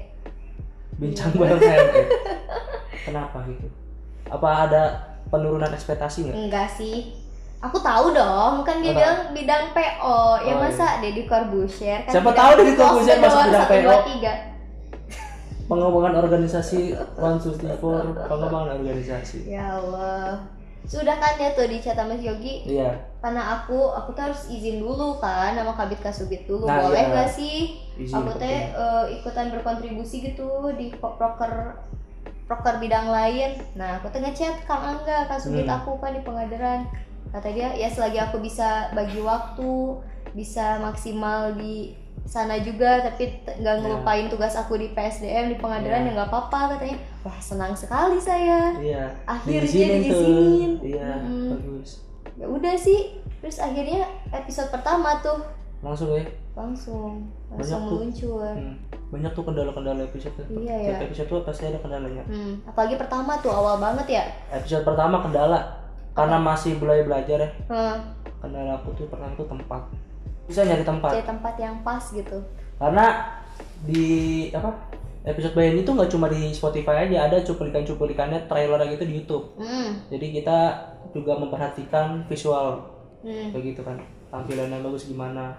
[0.95, 1.39] bincang Iya.
[1.41, 2.03] bareng HME
[3.05, 3.67] kenapa gitu
[4.27, 4.81] apa ada
[5.25, 6.97] penurunan ekspektasi nggak enggak sih
[7.57, 10.17] Aku tahu dong, kan dia bilang bidang PO.
[10.39, 13.81] Ya Oh, masa Deddy Corbuzier kan Siapa tahu Deddy Corbuzier masuk bidang PO.
[13.81, 14.33] dua, tiga.
[15.65, 17.81] pengembangan organisasi 164
[18.21, 20.45] pengembangan organisasi Ya Allah.
[20.87, 22.65] Sudah kan ya tuh di chat sama Yogi?
[22.69, 22.93] Iya.
[23.19, 27.11] Karena aku aku tuh harus izin dulu kan sama Kabit Kasubit dulu Nah, boleh iya.
[27.11, 27.57] nggak sih?
[27.97, 31.77] Izin aku teh eh, ikutan berkontribusi gitu di proker
[32.45, 33.57] proker bidang lain.
[33.73, 35.77] Nah aku teh ngechat Kang Angga Kasubit Hmm.
[35.81, 36.85] aku kan di Pengadilan
[37.33, 39.99] kata dia ya selagi aku bisa bagi waktu
[40.31, 41.91] bisa maksimal di
[42.25, 43.79] sana juga tapi nggak Ya.
[43.79, 48.73] ngelupain tugas aku di PSDM di pengadilan ya nggak apa-apa katanya wah senang sekali saya
[48.75, 50.71] iya akhirnya diizinin diizinin.
[50.73, 51.49] tuh iya Mm-mm.
[51.53, 51.89] bagus
[52.35, 55.37] ya udah sih terus akhirnya episode pertama tuh
[55.79, 57.89] langsung ya langsung Banyak langsung tuh.
[57.93, 58.75] meluncur Hmm.
[59.05, 60.45] banyak tuh kendala-kendala episode tuh.
[60.57, 60.97] Iya, ya.
[60.99, 62.65] episode tuh pasti ada kendalanya hmm.
[62.65, 65.61] apalagi pertama tuh awal banget ya episode pertama kendala
[66.11, 67.97] karena masih belajar belajar ya hmm.
[68.39, 69.83] kendala aku tuh pertama tuh tempat
[70.45, 71.11] bisa nyari tempat.
[71.17, 72.37] Cari tempat yang pas gitu.
[72.77, 73.05] Karena
[73.85, 74.05] di
[74.53, 74.69] apa
[75.25, 79.45] episode Bayani itu nggak cuma di Spotify aja ada cuplikan-cuplikannya trailer gitu di YouTube.
[79.57, 80.05] Hmm.
[80.13, 80.57] jadi kita
[81.11, 82.93] juga memperhatikan visual.
[83.25, 83.97] Kayak gitu kan
[84.29, 85.57] tampilannya bagus gimana.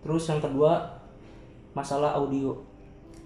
[0.00, 1.02] Terus yang kedua
[1.76, 2.56] masalah audio.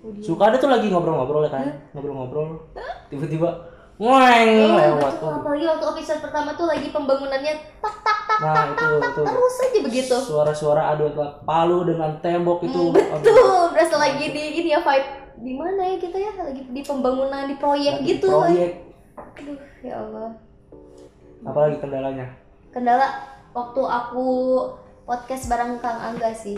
[0.01, 0.25] Audio.
[0.25, 1.71] suka ada tuh lagi ngobrol-ngobrol ya kan?
[1.95, 2.67] Ngobrol-ngobrol
[3.13, 3.70] tiba-tiba
[4.01, 5.29] Oh, ngeng lewat betul.
[5.29, 7.53] apalagi waktu episode pertama tuh lagi pembangunannya
[7.85, 9.23] tak tak tak nah itu itu.
[9.29, 10.17] terus aja begitu.
[10.17, 11.13] Suara-suara adu
[11.45, 12.97] palu dengan tembok itu.
[12.97, 15.09] Hmm, betul berasa lagi di ini ya vibe
[15.45, 16.33] di mana ya kita ya?
[16.33, 18.29] Lagi di pembangunan di proyek Lagi gitu.
[18.33, 18.73] proyek.
[19.21, 20.29] Aduh ya Allah.
[21.45, 22.27] Apalagi kendalanya?
[22.73, 23.09] Kendala
[23.53, 24.29] waktu aku
[25.05, 26.57] podcast bareng Kang Angga sih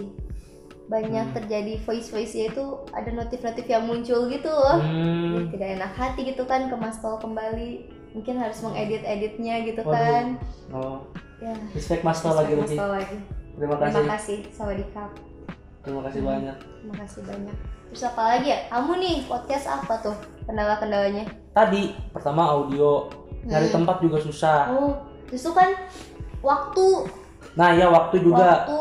[0.85, 1.35] banyak Hmm.
[1.35, 4.77] terjadi voice voice nya itu ada notif-notif yang muncul gitu loh.
[4.77, 7.73] Hmm, Jadi tidak enak hati gitu kan ke Mas Tol kembali.
[8.12, 9.95] Mungkin harus mengedit editnya gitu Waduh.
[9.95, 10.25] kan.
[10.71, 10.97] Oh.
[11.38, 11.55] Ya.
[11.71, 12.77] Respect mas Tol lagi Mas lagi.
[12.77, 13.16] Tol lagi.
[13.53, 15.11] Terima terima kasih kasih sawadikap
[15.81, 16.31] terima kasih Hmm.
[16.31, 16.57] banyak.
[16.57, 17.57] Terima kasih banyak.
[17.88, 18.59] Terus apa lagi ya?
[18.68, 20.16] Kamu nih podcast apa tuh?
[20.45, 21.25] Kendala-kendalanya?
[21.51, 23.11] Tadi pertama audio.
[23.42, 23.77] Nyari Hmm.
[23.81, 24.71] tempat juga susah.
[24.71, 24.92] Oh
[25.27, 25.73] justru kan
[26.38, 26.87] waktu
[27.53, 28.64] nah ya waktu juga.
[28.64, 28.79] waktu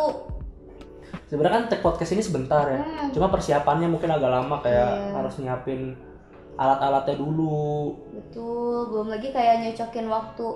[1.32, 5.12] sebenarnya kan tag podcast ini sebentar ya hmm, cuma persiapannya mungkin agak lama kayak Iya.
[5.16, 5.96] harus nyiapin
[6.54, 10.48] alat-alatnya dulu Betul, belum lagi kayak nyocokin waktu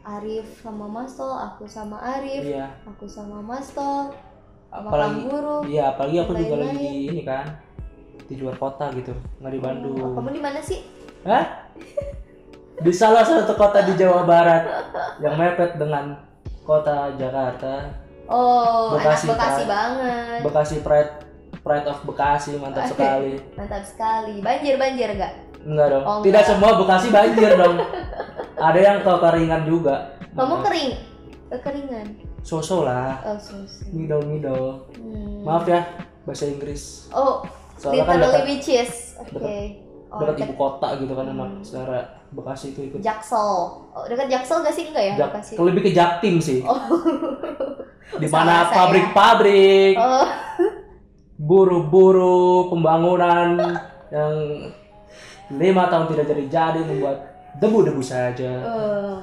[0.00, 4.14] Arif sama Mas Tol, aku sama Arif, iya aku sama Mas Tol,
[4.66, 5.56] sama apalagi Guru.
[5.66, 7.44] iya apalagi aku juga lagi di ini kan
[8.24, 9.10] di luar kota gitu
[9.42, 10.86] nggak di Bandung Oh, kamu di mana sih?
[11.26, 11.66] Hah?
[12.80, 14.62] di salah satu kota di Jawa Barat
[15.20, 16.16] yang mepet dengan
[16.62, 17.92] kota Jakarta
[18.30, 19.68] Oh, Bekasi, anak Bekasi Pak.
[19.68, 20.38] banget.
[20.40, 21.12] Bekasi Pride
[21.60, 24.38] Pride of Bekasi mantap sekali Mantap sekali.
[24.38, 25.34] Banjir-banjir enggak?
[25.60, 26.50] enggak dong Oh, tidak enggak.
[26.54, 27.76] semua Bekasi banjir dong
[28.70, 29.96] ada yang kekeringan juga
[30.30, 30.90] Kamu kering?
[31.50, 32.06] Kekeringan.
[32.40, 33.84] sosok lah Oh, susah.
[33.90, 35.42] middle middle Hmm.
[35.42, 35.84] maaf ya
[36.22, 37.42] bahasa Inggris Oh,
[37.74, 39.18] soalnya kan literally dekat.
[39.18, 39.58] Oke.
[40.08, 41.34] Oh, dekat ibu dekat kota gitu kan Hmm.
[41.34, 43.50] emang secara Bekasi itu ikut Jaksel.
[43.90, 45.14] Oh, dekat Jaksel gak sih enggak ya?
[45.18, 45.52] Jak- Bekasi.
[45.56, 46.78] lebih ke Jaktim sih Oh.
[48.22, 50.26] di mana pabrik-pabrik Oh,
[51.36, 53.58] buru-buru pembangunan
[54.08, 54.34] yang
[55.50, 57.16] lima tahun tidak jadi-jadi membuat
[57.56, 59.18] debu-debu saja eh,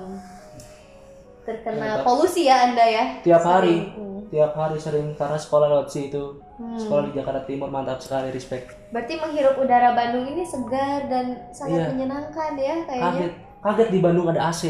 [1.41, 3.03] terkena polusi ya Anda ya?
[3.21, 4.05] tiap hari Sering.
[4.27, 6.73] Tiap hari sering karena sekolah lewat situ Hmm.
[6.73, 11.79] sekolah di Jakarta Timur mantap sekali respect Berarti menghirup udara Bandung ini segar dan sangat
[11.79, 11.89] Iya.
[11.91, 13.05] menyenangkan ya kayaknya.
[13.13, 14.61] kaget kaget di Bandung ada AC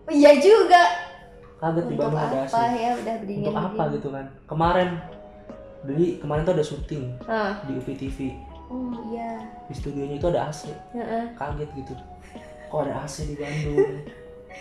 [0.00, 0.82] Oh, iya juga.
[1.56, 4.88] kaget di Untuk Bandung ada AC apa ya udah berdingin untuk apa gitu kan kemarin
[5.82, 7.52] jadi kemarin tuh ada syuting Ah.
[7.60, 8.18] di UPTV
[8.66, 9.30] Oh iya.
[9.66, 11.24] di studionya itu ada AC Heeh.
[11.34, 11.92] kaget gitu
[12.64, 13.98] kok ada AC di Bandung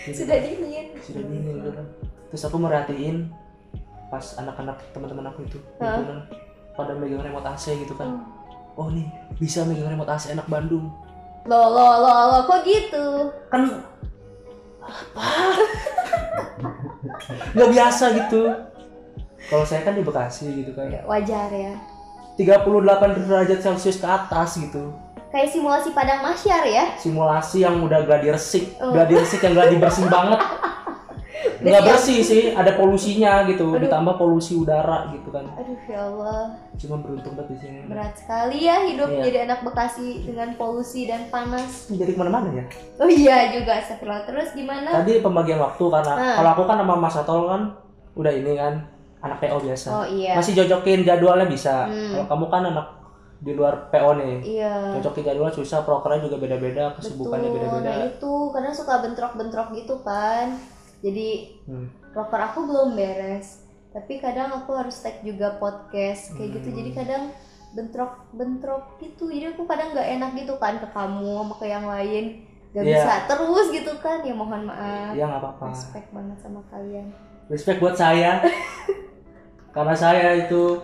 [0.02, 0.44] Gitu Sudah kan.
[0.44, 0.86] dingin.
[0.98, 1.86] sudah dingin gitu kan
[2.26, 3.18] terus aku merhatiin
[4.10, 6.26] pas anak-anak teman-teman aku itu himpunan
[6.74, 8.26] pada megang remote AC gitu kan Hmm.
[8.76, 10.90] oh nih bisa megang remote AC anak Bandung
[11.46, 13.32] Loh, loh, loh, loh, kok gitu?
[13.48, 13.64] kan
[14.82, 15.24] apa
[17.52, 18.42] nggak biasa gitu
[19.46, 21.74] kalau saya kan di Bekasi gitu kan Ya, wajar ya.
[22.36, 22.66] 38
[23.20, 24.92] derajat celcius ke atas gitu
[25.30, 26.98] Kayak simulasi padang masyar ya.
[26.98, 28.90] simulasi yang udah gladi resik Oh.
[28.90, 30.40] gladi resik yang gladi bersih banget
[31.40, 33.80] nggak Berarti bersih sih ada polusinya gitu Aduh.
[33.82, 36.42] ditambah polusi udara gitu kan Aduh ya Allah,
[36.74, 39.16] cuma beruntung banget di sini berat sekali ya hidup Iya.
[39.18, 41.88] menjadi anak Bekasi dengan polusi dan panas.
[41.90, 42.66] jadi ke mana-mana ya
[42.98, 44.24] Oh iya juga, astagfirullah.
[44.24, 44.90] Terus gimana?
[44.94, 46.36] tadi pembagian waktu karena Ah.
[46.38, 47.62] kalau aku kan sama Mas Atol kan
[48.14, 48.74] udah ini kan
[49.20, 50.34] anak PO biasa Oh iya.
[50.34, 52.16] masih jojokin jadwalnya bisa Hmm.
[52.16, 52.88] kalau kamu kan anak
[53.40, 58.04] di luar PO nih iya cocok tiga dua susah prokernya juga beda-beda kesibukannya beda-beda nah
[58.06, 60.60] itu kadang suka bentrok-bentrok gitu kan
[61.00, 61.28] jadi
[61.66, 61.88] Hmm.
[62.14, 63.64] aku belum beres.
[63.90, 66.68] Tapi kadang aku harus tag juga podcast kayak gitu.
[66.70, 66.78] Hmm.
[66.78, 67.24] jadi kadang
[67.70, 69.30] bentrok-bentrok gitu.
[69.30, 72.26] Jadi aku kadang nggak enak gitu kan ke kamu sama ke yang lain.
[72.70, 73.02] Gak Iya.
[73.02, 73.14] bisa.
[73.26, 74.22] Terus gitu kan.
[74.22, 75.14] Ya mohon maaf.
[75.14, 75.66] Ya nggak apa-apa.
[75.74, 77.08] Respect banget sama kalian.
[77.50, 78.46] Respect buat saya.
[79.76, 80.78] Karena saya itu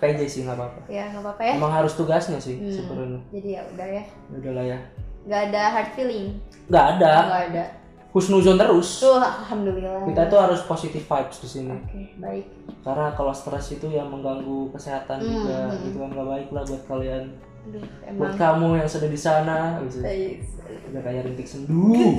[0.00, 0.80] PJ sih nggak apa-apa.
[0.88, 1.52] Ya nggak apa-apa ya.
[1.56, 2.72] Emang harus tugasnya sih Hmm.
[2.72, 3.20] sebenarnya.
[3.28, 4.04] Jadi ya udah ya Ya.
[4.32, 4.78] Udahlah ya.
[5.22, 6.26] Nggak ada hard feeling?
[6.68, 7.12] Nggak ada.
[7.28, 7.64] Nggak ada
[8.12, 9.00] husnuzon terus.
[9.00, 10.04] Tuh alhamdulillah.
[10.04, 11.72] Kita tuh harus positive vibes di sini.
[11.72, 12.44] Oke baik.
[12.80, 15.58] Karena kalau stres itu yang mengganggu kesehatan Hmm, juga.
[15.66, 15.80] hmm.
[15.82, 17.24] gitu kan nggak baik lah buat kalian.
[17.62, 19.98] Aduh, buat emang kamu yang sudah di sana gitu.
[20.00, 20.44] Baik.
[20.88, 21.94] udah kayak rintik sendu.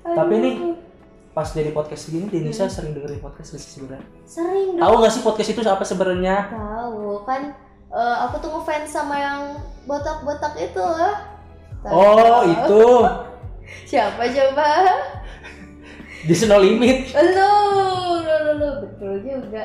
[0.00, 0.54] Tapi nih,
[1.30, 2.72] pas jadi podcast gini Denisa Hmm.
[2.72, 4.06] sering dengerin podcast gak sih sebenarnya?
[4.24, 6.36] Sering tahu nggak sih podcast itu apa sebenarnya?
[6.48, 7.42] Tahu kan
[7.90, 9.40] eh, aku tuh ngefans sama yang
[9.82, 11.14] botak-botak itu loh
[11.80, 11.90] Tahu.
[11.92, 12.82] oh itu
[13.88, 14.68] siapa coba
[16.20, 16.98] di No Limit.
[17.16, 17.52] Lo
[18.20, 19.64] lo lo lo betul juga.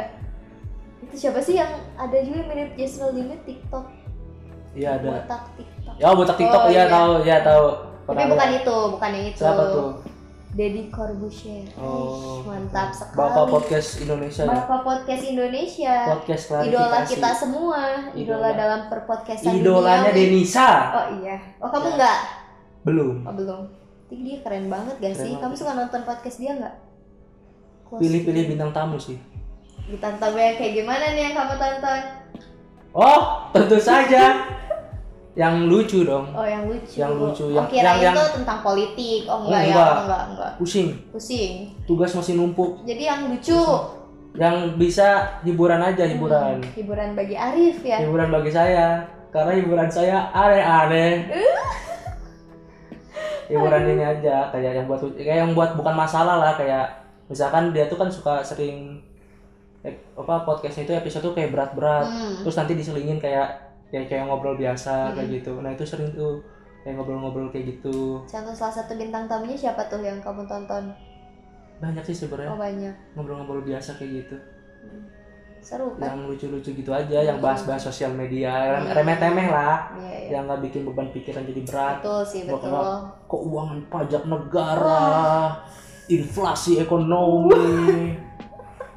[1.03, 3.43] Itu siapa sih yang ada juga mirip Just No Limit?
[3.43, 3.85] TikTok.
[4.75, 5.19] Iya ada.
[5.19, 5.95] Botak TikTok.
[5.99, 6.61] Ya botak TikTok.
[6.63, 6.91] Oh, iya iya.
[6.91, 7.65] tahu ya tahu.
[8.05, 8.61] Tapi Pernah bukan lihat.
[8.61, 9.41] itu bukan yang itu.
[9.43, 9.89] Siapa tuh?
[10.55, 13.19] Deddy Corbuzier Oh, mantap sekali.
[13.19, 14.55] Bapak podcast Indonesia ya?
[14.55, 15.95] Bapak podcast Indonesia.
[16.15, 16.71] Podcast klarifikasi.
[16.71, 17.81] Idola kita semua.
[18.15, 18.49] Idola, Idola.
[18.55, 20.15] dalam perpodcastan idolanya.
[20.15, 20.69] Denisa.
[20.95, 21.35] Oh iya.
[21.59, 22.19] Oh kamu enggak
[22.87, 23.15] belum.
[23.27, 23.85] Oh belum
[24.15, 25.28] Tapi dia keren banget gak sih?
[25.28, 25.60] Keren kamu banget.
[25.60, 26.75] suka nonton podcast dia nggak
[27.91, 29.19] pilih-pilih bintang tamu sih.
[29.86, 31.99] Ditonton yang kayak gimana nih yang kamu tonton?
[32.95, 33.19] Oh
[33.51, 34.23] tentu saja.
[35.36, 36.32] Yang lucu dong.
[36.32, 36.95] Oh yang lucu.
[36.95, 39.28] Yang lucu, oh yang- yang- itu tentang politik.
[39.28, 39.67] Oh enggak ya.
[39.67, 39.84] Enggak.
[39.84, 40.51] oh, enggak enggak.
[40.63, 40.88] Pusing.
[41.12, 41.54] Pusing.
[41.84, 42.88] Tugas masih numpuk.
[42.88, 43.60] Jadi yang lucu.
[44.32, 45.08] Yang bisa
[45.43, 47.10] hiburan aja hiburan Hmm, hiburan.
[47.19, 47.99] bagi Arif ya.
[47.99, 49.04] Hiburan bagi saya.
[49.28, 51.28] Karena hiburan saya aneh-aneh
[53.47, 56.86] hiburan ini aja kayak yang buat kayak yang buat bukan masalah lah kayak
[57.25, 59.01] misalkan dia tuh kan suka sering
[60.17, 62.41] apa podcastnya itu episode tuh kayak berat-berat Hmm.
[62.41, 63.53] terus nanti diselingin kayak
[63.93, 65.36] kayak kayak ngobrol biasa kayak Hmm.
[65.38, 65.53] gitu.
[65.62, 66.41] Nah itu sering tuh
[66.81, 68.25] kayak ngobrol-ngobrol kayak gitu.
[68.25, 70.89] Contoh salah satu bintang tamunya siapa tuh yang kamu tonton?
[71.77, 72.49] Banyak sih sebenarnya.
[72.49, 72.93] Oh banyak.
[73.13, 74.36] Ngobrol-ngobrol biasa kayak gitu.
[74.81, 75.05] Hmm.
[75.65, 78.93] Seru kan yang lucu-lucu gitu aja yang bahas-bahas sosial media Hmm.
[78.93, 79.89] remeh-temeh lah.
[79.97, 80.30] iya iya.
[80.32, 81.95] Yang nggak bikin beban pikiran jadi berat.
[81.99, 82.86] Betul sih betul.
[83.25, 85.01] keuangan pajak negara
[86.08, 88.13] inflasi ekonomi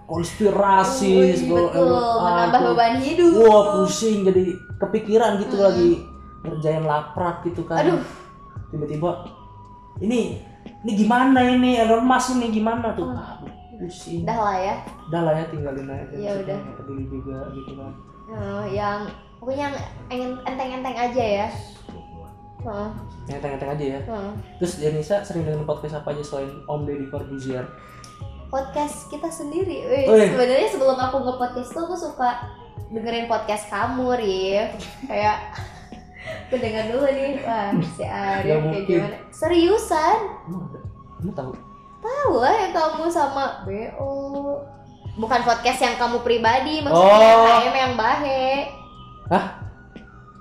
[0.09, 1.89] konspirasi segala- betul.
[2.19, 2.69] menambah aduh.
[2.73, 3.33] beban hidup.
[3.39, 4.43] Wah pusing jadi
[4.79, 5.65] kepikiran gitu Hmm.
[5.65, 5.91] lagi.
[6.39, 7.81] Ngerjain laprak gitu kan.
[7.83, 8.01] Aduh.
[8.69, 9.25] Tiba-tiba
[9.99, 10.45] ini
[10.79, 11.77] ini gimana ini?
[11.77, 13.09] Elon Musk ini gimana tuh?
[13.09, 13.38] Hmm.
[13.79, 14.23] Pusing.
[14.23, 14.75] Udah lah ya.
[15.07, 16.15] Udah lah ya tinggalin aja.
[16.15, 16.57] Ya udah.
[16.57, 17.93] nggak peduli juga gitu kan.
[18.29, 19.01] Eh, yang
[19.39, 19.75] pokoknya yang
[20.11, 21.49] eng- enteng-enteng aja ya.
[22.59, 22.89] Heeh,
[23.31, 24.01] enteng-enteng aja ya.
[24.03, 24.31] Heeh.
[24.59, 27.63] terus Janisa sering dengerin podcast apa aja selain Om Deddy Corbuzier?
[28.49, 29.85] Podcast kita sendiri.
[29.85, 30.29] Wih, Wih.
[30.29, 32.31] sebenarnya sebelum aku nge-podcast tuh aku suka
[32.89, 34.69] dengerin podcast kamu Rif.
[35.05, 35.55] Kayak
[36.45, 37.33] aku denger dulu nih.
[37.41, 38.85] Wah si Arif kayak mungkin.
[39.07, 39.17] gimana?
[39.31, 40.19] Seriusan?
[40.45, 40.81] Emang ada?
[41.15, 41.53] Kamu tahu?
[41.99, 44.19] Tahu lah yang kamu sama BO
[45.19, 47.59] bukan podcast yang kamu pribadi maksudnya Oh.
[47.59, 48.71] HM yang bahe.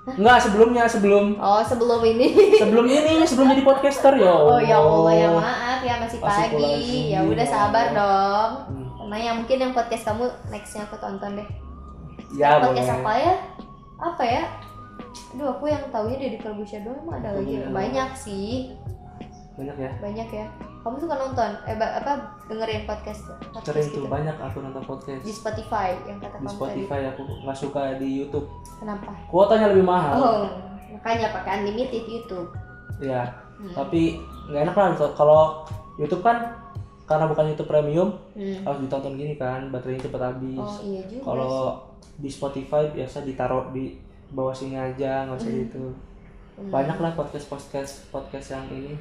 [0.08, 1.36] Enggak, sebelumnya, sebelum.
[1.36, 2.56] Oh sebelum ini.
[2.56, 4.32] Sebelum ini, sebelum jadi podcaster ya.
[4.32, 5.12] oh ya Allah.
[5.12, 7.12] Ya maaf ya masih pagi.
[7.12, 8.50] ya udah sabar dong.
[8.72, 8.86] Hmm.
[9.08, 11.48] karena yang mungkin yang podcast kamu nextnya aku tonton deh.
[12.36, 13.00] Ya, podcast boleh.
[13.04, 13.34] apa ya?
[14.00, 14.42] Apa ya?
[15.36, 17.56] Aduh aku yang taunya dari Corbusier doang emang ada lagi.
[17.68, 18.76] Banyak sih.
[19.56, 19.92] Banyak ya.
[20.00, 20.46] banyak ya
[20.78, 22.12] kamu suka nonton eh apa
[22.46, 25.20] dengerin podcast podcast Sering tuh gitu banyak aku nonton podcast.
[25.20, 28.46] di Spotify yang kata Di Spotify aku nggak suka di YouTube.
[28.46, 30.14] tadi kenapa Kuotanya lebih mahal.
[30.16, 30.42] oh
[30.90, 32.48] makanya pakai unlimited YouTube
[32.98, 33.22] Ya,
[33.54, 33.74] Hmm.
[33.74, 35.62] tapi nggak enak lah kalau
[35.94, 36.54] YouTube kan
[37.04, 38.62] karena bukan YouTube premium Hmm.
[38.62, 40.58] harus ditonton gini kan, baterainya cepet habis.
[40.58, 41.54] oh iya juga Kalau
[42.16, 43.94] di Spotify biasa ditaruh di
[44.28, 45.60] bawah sini aja, nggak usah Hmm.
[45.60, 45.84] gitu.
[46.54, 46.70] Hmm.
[46.70, 48.94] banyak lah podcast podcast podcast yang ini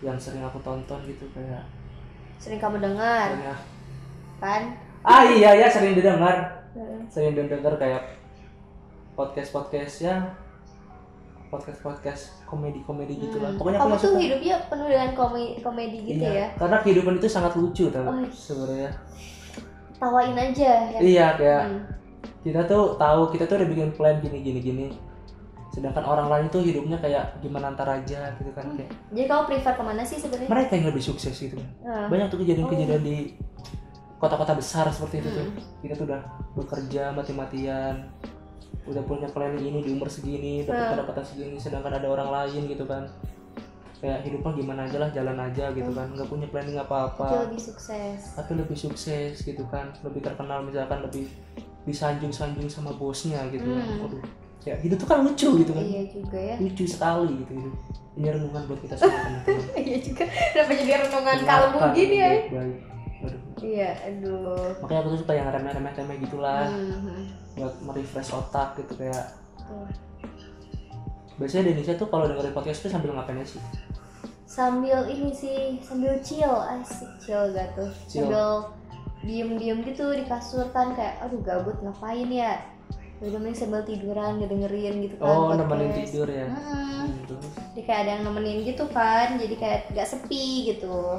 [0.00, 1.62] yang sering aku tonton gitu kayak
[2.36, 3.34] sering kamu dengar?
[3.34, 3.58] Kayak
[4.38, 4.62] kan?
[5.02, 6.58] Ah iya ya sering didengar.
[6.68, 7.02] Hmm.
[7.08, 8.14] sering didengar kayak
[9.12, 10.16] podcast podcast ya
[11.48, 13.50] podcast podcast komedi komedi gitu lah.
[13.50, 13.58] Hmm.
[13.58, 14.20] pokoknya kamu tuh suka.
[14.20, 16.46] hidupnya penuh dengan komedi, komedi gitu iya ya?
[16.54, 18.90] karena kehidupan itu sangat lucu tau Oh, sebenarnya.
[19.98, 20.98] Tawain aja ya.
[21.00, 21.82] Iya kayak Hmm.
[22.44, 24.86] kita tuh tahu kita tuh udah bikin plan gini gini gini
[25.68, 28.76] sedangkan orang lain tuh hidupnya kayak gimana antar aja gitu kan Hmm.
[28.76, 32.08] kayak jadi kamu prefer ke mana sih sebenarnya mereka yang lebih sukses gitu Ah.
[32.08, 33.16] banyak tuh kejadian-kejadian di
[34.16, 35.60] kota-kota besar seperti itu tuh Hmm.
[35.80, 36.20] kita tuh udah
[36.54, 37.94] bekerja mati-matian
[38.84, 40.90] udah punya planning ini di umur segini dapat Hmm.
[40.96, 43.04] pendapatan segini sedangkan ada orang lain gitu kan
[43.98, 47.58] kayak hidupnya gimana aja lah jalan aja gitu kan nggak punya planning Itu apa-apa lebih
[47.60, 48.18] sukses.
[48.32, 51.26] tapi lebih sukses gitu kan lebih terkenal misalkan lebih
[51.82, 54.22] disanjung-sanjung sama bosnya gitu kan Hmm.
[54.62, 56.56] Ya itu tuh kan lucu gitu kan Iya juga ya.
[56.58, 57.70] lucu sekali gitu, gitu.
[58.14, 60.24] ini renungan buat kita semua teman-teman Iya juga.
[60.26, 62.30] Kenapa jadi renungan kalbu gini ya?
[63.18, 63.40] Aduh.
[63.58, 64.70] Iya, aduh.
[64.78, 65.90] makanya aku tuh suka yang remeh-remeh
[66.20, 67.26] gitu lah Hmm.
[67.54, 69.90] buat merefresh otak gitu kayak Tuh.
[71.34, 73.58] biasanya di Indonesia tuh kalau dengerin podcast tuh sambil ngapain sih
[74.48, 77.86] Sambil ini sih, sambil chill, asik chill gak tuh.
[78.06, 78.26] Chill.
[78.26, 78.74] Sambil
[79.20, 82.58] diem-diem gitu di kasur kan kayak aduh gabut ngapain ya.
[83.18, 85.26] Udah mending sambil tiduran ngedengerin gitu kan.
[85.26, 85.58] oh podcast.
[85.60, 86.46] nemenin tidur ya.
[86.46, 91.18] Hmm, terus Jadi kayak ada yang nemenin gitu kan, jadi kayak gak sepi gitu.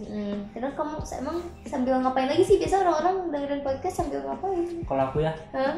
[0.00, 0.48] Mm.
[0.50, 4.64] Terus kamu emang sambil ngapain lagi sih biasa orang-orang dengerin podcast sambil ngapain?
[4.82, 5.76] kalau aku ya Hah?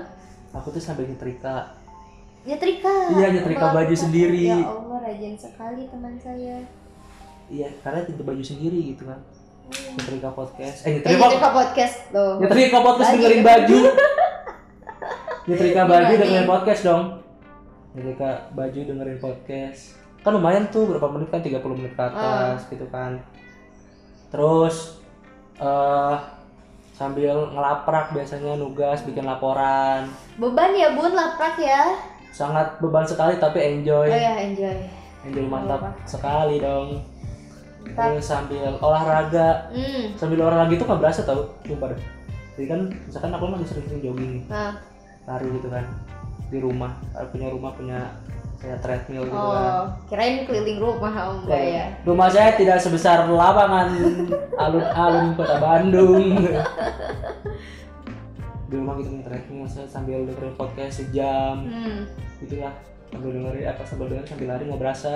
[0.52, 1.74] aku tuh sambil nyetrika
[2.42, 2.90] Nyetrika.
[3.12, 4.46] Iya, nyetrika baju sendiri.
[4.48, 6.58] Ya Allah, rajin sekali teman saya.
[7.46, 9.18] iya karena itu baju sendiri gitu kan
[9.62, 9.94] Hmm.
[9.94, 12.34] nyetrika podcast eh Eh, nyetrika nyetrika podcast loh.
[12.38, 13.78] nyetrika podcast dengerin baju
[15.44, 16.48] nyetrika baju Gimana dengerin nih?
[16.48, 17.02] podcast dong.
[17.92, 19.80] Nyetrika baju dengerin podcast.
[20.20, 21.40] Kan lumayan tuh berapa menit kan?
[21.40, 22.68] 30 menit ke atas Ah.
[22.68, 23.18] gitu kan.
[24.28, 24.76] Terus
[25.58, 26.16] eh
[26.92, 30.06] sambil ngelaprak biasanya nugas bikin laporan.
[30.36, 31.98] Beban ya bun, laprak ya.
[32.30, 34.08] sangat beban sekali tapi enjoy.
[34.08, 34.72] Oh ya enjoy.
[35.22, 36.96] enjoy mantap sekali dong.
[37.84, 39.68] Terus sambil olahraga.
[39.68, 40.16] Hmm.
[40.16, 42.00] sambil olahraga itu nggak berasa tau sumpah deh.
[42.52, 44.76] Jadi kan misalkan aku lagi sering-sering jogging Nah,
[45.28, 45.84] lari gitu kan
[46.52, 48.00] di rumah Aku punya rumah punya
[48.62, 49.58] kayak treadmill gitu kan.
[49.58, 51.84] oh, kirain keliling rumah oh enggak ya.
[52.06, 53.90] rumah saya tidak sebesar lapangan
[54.54, 56.38] alun-alun kota Bandung.
[58.70, 61.66] Di rumah gitu nih treadmill saya sambil dengerin podcast sejam.
[61.66, 62.06] Hmm.
[62.38, 62.70] gitulah
[63.10, 65.12] sambil dengerin apa sambil dengerin sambil lari nggak berasa.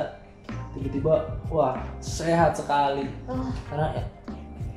[0.75, 1.15] Tiba-tiba
[1.47, 3.07] wah sehat sekali.
[3.31, 4.05] Oh, karena ya,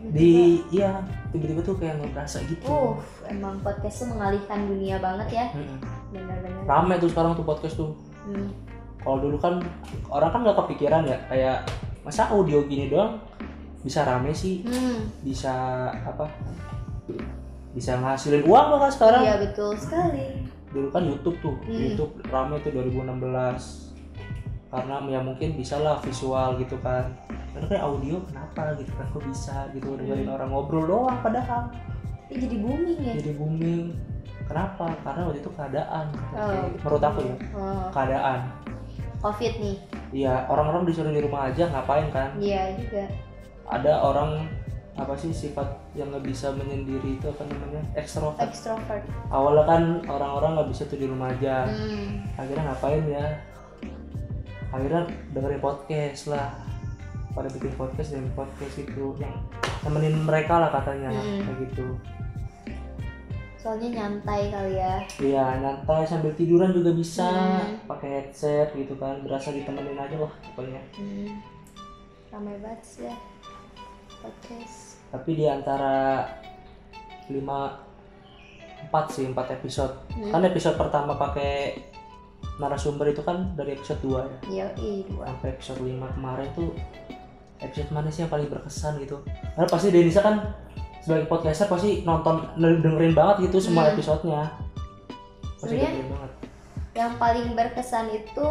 [0.02, 0.32] di
[0.70, 5.46] iya tiba-tiba tuh kayak nggak berasa gitu uh, emang podcast tuh mengalihkan dunia banget ya.
[5.52, 5.80] Mm-mm.
[6.10, 6.64] Benar-benar.
[6.66, 8.50] rame tuh sekarang tuh podcast tuh Hmm.
[8.98, 9.58] kalau dulu kan
[10.08, 11.58] orang kan nggak kepikiran ya kayak
[12.02, 13.18] masa audio gini doang
[13.80, 15.08] bisa rame sih Hmm.
[15.20, 15.50] bisa
[15.90, 16.30] apa
[17.70, 20.46] bisa ngasilin uang bahkan sekarang Iya betul sekali.
[20.70, 21.74] dulu kan YouTube tuh Hmm.
[21.82, 23.89] YouTube rame tuh 2016
[24.70, 27.10] karena ya mungkin bisa lah visual gitu kan
[27.50, 30.36] karena kayak audio kenapa gitu kan kok bisa gitu dengerin Hmm.
[30.36, 31.74] orang ngobrol doang padahal
[32.30, 33.14] Ini jadi booming ya.
[33.16, 33.84] jadi booming
[34.46, 36.70] kenapa karena waktu itu keadaan Oh.
[36.78, 38.40] menurut aku ya Oh, keadaan
[39.20, 39.76] Covid nih.
[40.12, 43.04] Iya orang-orang disuruh di rumah aja ngapain kan Iya juga.
[43.68, 44.46] ada orang
[44.94, 49.04] apa sih sifat yang nggak bisa menyendiri itu apa namanya ekstrovert Extrovert.
[49.28, 52.22] awalnya kan orang-orang nggak bisa tuh di rumah aja Hmm.
[52.36, 53.26] akhirnya ngapain ya
[54.70, 55.02] akhirnya
[55.32, 56.54] dengerin podcast lah
[57.32, 59.34] pada bikin podcast dan podcast itu yang
[59.80, 61.42] temenin mereka lah katanya Hmm.
[61.42, 61.88] kayak gitu
[63.56, 64.96] Soalnya nyantai kali ya.
[65.20, 67.76] iya nyantai sambil tiduran juga bisa Hmm.
[67.86, 71.38] pakai headset gitu kan berasa ditemenin aja lah pokoknya Hmm.
[72.30, 73.16] Ramai banget sih ya.
[74.16, 75.00] Podcast.
[75.10, 76.22] tapi di antara
[77.28, 77.82] lima
[78.80, 80.30] empat sih empat episode Hmm.
[80.30, 81.76] kan episode pertama pakai
[82.60, 85.24] narasumber itu kan dari episode 2 ya Iya, dua.
[85.26, 86.70] sampai episode 5 kemarin tuh
[87.58, 90.36] episode mana sih yang paling berkesan gitu karena pasti Denisa kan
[91.00, 93.94] sebagai podcaster pasti nonton dengerin banget gitu semua Hmm.
[93.94, 94.44] episodenya
[95.56, 96.32] pasti Sebenarnya- dengerin banget
[96.92, 98.50] Yang paling berkesan itu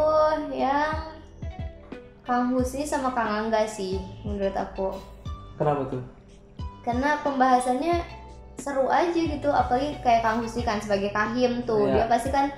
[0.55, 0.94] yang
[2.23, 4.92] Kang Husni sama Kang Angga sih menurut aku.
[5.57, 6.03] kenapa tuh
[6.81, 8.01] Karena pembahasannya
[8.57, 11.85] seru aja gitu, apalagi kayak Kang Husni kan sebagai kahim tuh.
[11.85, 11.94] Iya.
[11.94, 12.49] Dia pasti kan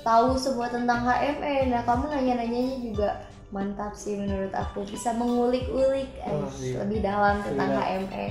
[0.00, 1.68] tahu semua tentang HME.
[1.68, 3.08] Nah, kamu nanya-nanyanya juga
[3.48, 4.84] mantap sih menurut aku.
[4.84, 6.80] Bisa mengulik-ulik eh, Oh, iya.
[6.80, 7.80] lebih dalam tentang Iya.
[7.80, 8.26] HME.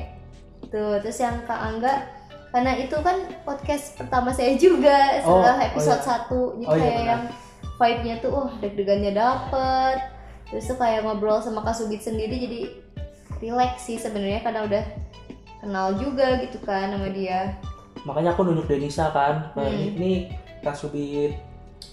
[0.68, 2.06] Tuh, terus yang Kang Angga
[2.50, 6.10] karena itu kan podcast pertama saya juga Oh, setelah oh episode iya.
[6.10, 6.26] 1
[6.58, 7.06] jadi Oh iya, kayak benar.
[7.06, 7.24] yang
[7.80, 9.98] vibe-nya tuh wah deg-degannya dapet
[10.46, 12.60] terus tuh kayak ngobrol sama Kasubit sendiri jadi
[13.40, 14.84] relax sih sebenarnya karena udah
[15.60, 17.54] kenal juga gitu kan sama dia
[18.02, 19.90] makanya aku nunjuk Denisa kan Kayak Hmm.
[19.94, 20.12] ini
[20.60, 21.38] kasubit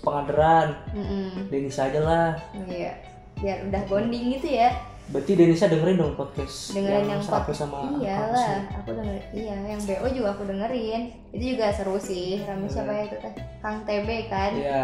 [0.00, 1.50] pengandaran Mm-mm.
[1.50, 2.28] Denisa aja lah.
[2.66, 2.92] Iya
[3.36, 4.72] biar udah bonding gitu ya.
[5.06, 9.80] Berarti Denisa dengerin dong podcast dengerin yang, satu podcast sama iyalah aku dengerin iya yang
[9.86, 11.02] BO juga aku dengerin.
[11.30, 13.34] Itu juga seru sih rame siapa ya itu teh?
[13.62, 14.50] Kang TB kan?
[14.56, 14.82] Iya.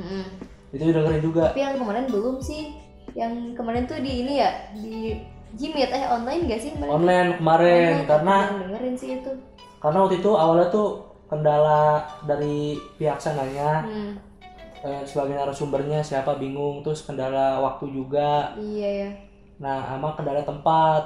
[0.00, 0.24] Mm-mm.
[0.72, 1.52] itu dengerin juga.
[1.52, 2.72] Tapi yang kemarin belum sih.
[3.14, 5.18] Yang kemarin tuh di ini ya di
[5.54, 6.90] Jimit eh online gak sih kemarin?
[6.98, 9.32] Online kemarin Online, karena aku dengerin sih itu.
[9.78, 10.88] karena waktu itu awalnya tuh
[11.34, 13.82] kendala dari pihak sananya.
[13.82, 14.14] Hmm,
[14.80, 18.54] eh, sebagai narasumbernya siapa bingung terus kendala waktu juga.
[18.54, 19.10] Iya ya.
[19.58, 21.02] Nah sama kendala tempat.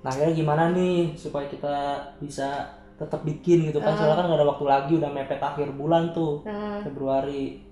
[0.00, 1.76] Nah akhirnya gimana nih supaya kita
[2.20, 3.96] bisa tetap bikin gitu kan?
[3.96, 7.64] Soalnya kan nggak ada waktu lagi udah mepet akhir bulan tuh nah, Februari.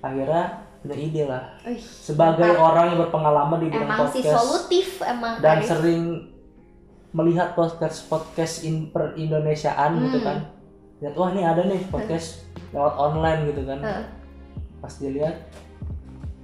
[0.00, 1.42] Akhirnya punya ide lah.
[1.64, 5.66] Wih, sebagai orang yang berpengalaman di bidang podcast solutif emang dan Arif.
[5.66, 6.02] sering
[7.10, 10.26] melihat podcast podcast in per Indonesiaan gitu Hmm.
[10.26, 10.38] kan
[11.02, 13.78] lihat wah ini ada nih podcast lewat online gitu kan.
[13.80, 14.04] Heeh.
[14.76, 15.36] pas dilihat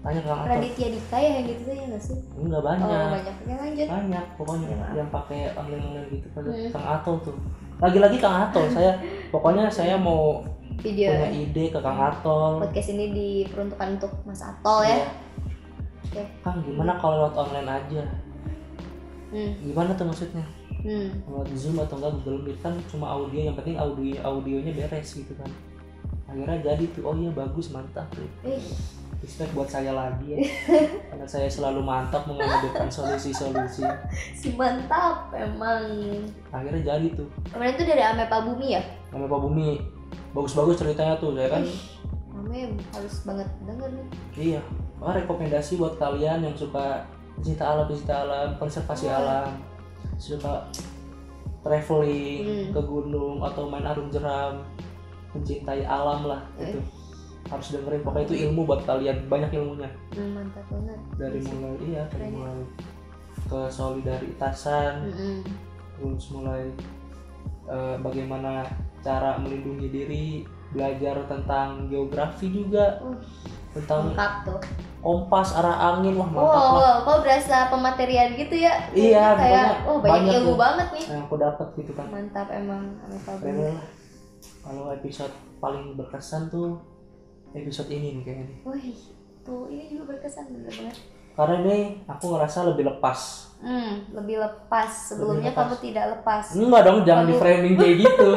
[0.02, 2.18] tanya ke Kang Raditya Dika ya yang gitu tuh ya nggak sih?
[2.34, 2.88] Enggak oh banyak.
[2.90, 3.86] Banyak ya lanjut.
[3.86, 6.42] Banyak pokoknya Ya, yang pakai online online gitu kan.
[6.42, 6.70] Hmm.
[6.74, 7.36] Kang Ato tuh.
[7.78, 8.98] Lagi-lagi Kang Ato saya
[9.30, 10.42] pokoknya saya mau
[10.82, 11.14] video.
[11.14, 12.58] punya ide ke Kang Ato.
[12.66, 14.96] Podcast ini diperuntukkan untuk Mas Atol ya.
[14.98, 15.06] Iya.
[16.02, 16.22] Oke.
[16.42, 18.04] Kang gimana kalau lewat online aja?
[19.32, 19.56] Hmm.
[19.64, 20.44] gimana tuh maksudnya
[20.82, 21.14] Hmm.
[21.30, 25.32] lewat zoom atau enggak Google Meet kan cuma audio yang penting audio audionya beres gitu
[25.38, 25.46] kan.
[26.26, 28.26] Akhirnya jadi tuh oh iya bagus mantap tuh.
[29.22, 30.38] Respect buat saya lagi ya.
[31.14, 33.86] Karena saya selalu mantap mengambil solusi-solusi.
[34.34, 35.86] Si mantap emang.
[36.50, 37.30] Akhirnya jadi tuh.
[37.54, 38.82] Kemarin tuh dari Amepa Bumi ya?
[39.14, 39.78] Nama Pak Bumi
[40.34, 41.62] bagus-bagus ceritanya tuh saya kan?
[42.34, 44.06] Ame harus banget denger nih.
[44.34, 44.60] Iya.
[44.98, 47.06] Oh, rekomendasi buat kalian yang suka
[47.38, 49.18] pecinta alam pecinta alam konservasi Wah.
[49.18, 49.71] alam
[50.22, 50.70] suka
[51.60, 52.68] traveling Hmm.
[52.70, 54.62] ke gunung atau main arum jeram
[55.32, 56.68] mencintai alam lah Eh.
[56.68, 56.78] gitu
[57.48, 62.02] harus dengerin pokoknya itu ilmu buat kalian banyak ilmunya hmm, mantap banget dari mulai iya
[62.08, 62.58] dari mulai
[63.42, 65.38] ke solidaritasan Mm-mm.
[65.92, 66.70] terus mulai
[67.66, 68.64] eh, bagaimana
[69.00, 70.24] cara melindungi diri
[70.70, 73.18] belajar tentang geografi juga Uh,
[73.74, 74.60] tentang lengkap tuh
[75.02, 76.72] kompas arah angin wah mantap lah.
[76.72, 78.86] wow kok berasa pematerian gitu ya?
[78.94, 80.58] Iya, kayak oh banyak, banyak ilmu tuh.
[80.58, 81.04] banget nih.
[81.10, 82.06] yang aku dapat gitu kan.
[82.06, 83.82] Mantap emang lah.
[84.62, 86.78] Kalau episode paling berkesan tuh
[87.52, 88.96] episode ini nih kayaknya wih
[89.42, 90.96] tuh ini juga berkesan bener banget
[91.32, 93.50] karena ini aku ngerasa lebih lepas.
[93.58, 94.90] Hmm lebih lepas.
[95.08, 95.64] Sebelumnya lepas.
[95.64, 96.44] kamu tidak lepas.
[96.52, 98.30] Enggak dong jangan di Kamu- framing kayak gitu.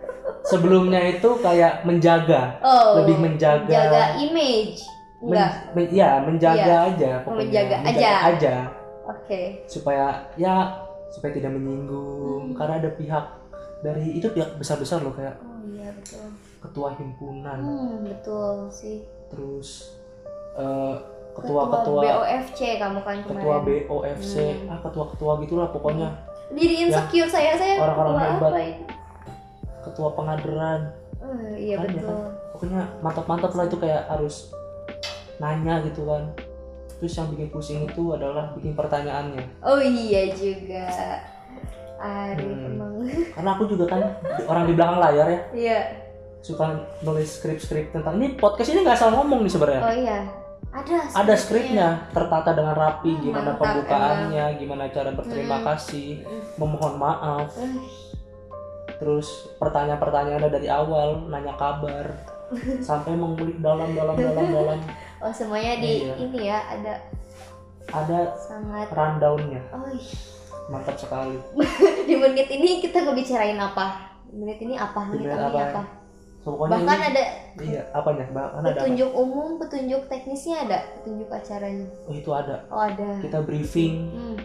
[0.50, 2.60] Sebelumnya itu kayak menjaga.
[2.60, 4.84] Oh Lebih menjaga- menjaga image
[5.22, 7.38] Men- ya menjaga aja pokoknya.
[7.46, 8.10] Menjaga aja.
[8.28, 8.54] aja.
[9.06, 9.62] Oke.
[9.64, 10.74] Supaya ya
[11.08, 12.50] supaya tidak menyinggung.
[12.50, 12.56] Hmm.
[12.56, 13.24] karena ada pihak
[13.80, 16.26] dari itu pihak besar besar loh kayak oh iya betul.
[16.60, 17.58] ketua himpunan.
[17.58, 19.02] Hmm betul sih.
[19.28, 19.94] Terus
[20.54, 20.94] eh,
[21.32, 24.70] ketua, ketua-ketua BOFC kamu kan ketua kemarin BOFC Hmm.
[24.70, 26.08] ah ketua-ketua gitulah pokoknya.
[26.52, 28.52] Jadi insecure saya saya Orang-orang ketua hebat.
[28.52, 28.72] ini?
[29.82, 30.80] Ketua pengaderan.
[31.18, 32.20] Oh, iya Kan, ya betul.
[32.52, 34.52] Pokoknya mantap-mantap lah itu kayak harus
[35.42, 36.30] nanya gitu kan.
[36.96, 39.42] Terus yang bikin pusing itu adalah bikin pertanyaannya.
[39.58, 40.86] Oh iya juga.
[41.98, 42.66] Arif Hmm.
[42.68, 42.92] emang.
[43.34, 44.00] Karena aku juga kan
[44.44, 45.40] orang di belakang layar ya.
[45.52, 45.78] Iya.
[46.38, 46.66] Suka
[47.02, 49.82] nulis skrip-skrip tentang ini podcast ini nggak asal ngomong nih sebenarnya.
[49.82, 50.18] Oh iya.
[50.72, 55.66] Ada ada skripnya tertata dengan rapi Hmm, gimana mantap pembukaannya gimana cara berterima Hmm.
[55.68, 56.42] kasih Hmm.
[56.56, 57.50] memohon maaf.
[57.58, 57.74] Eh,
[58.96, 59.28] terus
[59.58, 62.14] pertanyaan-pertanyaannya dari awal nanya kabar
[62.88, 64.78] sampai mengulik dalam dalam dalam dalam
[65.22, 66.14] oh semuanya di Iya.
[66.18, 66.94] ini ya ada
[67.92, 69.62] ada sangat rundownnya.
[69.70, 69.86] Oh
[70.70, 71.36] mantap sekali.
[72.08, 74.14] Di menit ini kita ngebicarain apa?
[74.30, 75.10] Di menit ini apa?
[75.10, 75.62] Di menit menit ini apa?
[75.68, 75.82] apa?
[76.42, 77.22] So, bahkan ini, ada
[77.62, 78.26] iya apanya?
[78.34, 78.78] Bahkan ada apa?
[78.82, 80.78] petunjuk umum petunjuk teknisnya ada?
[80.98, 81.86] Petunjuk acaranya?
[82.06, 82.56] Oh itu ada.
[82.66, 83.08] Oh ada.
[83.22, 83.94] Kita briefing.
[84.10, 84.38] Hmm.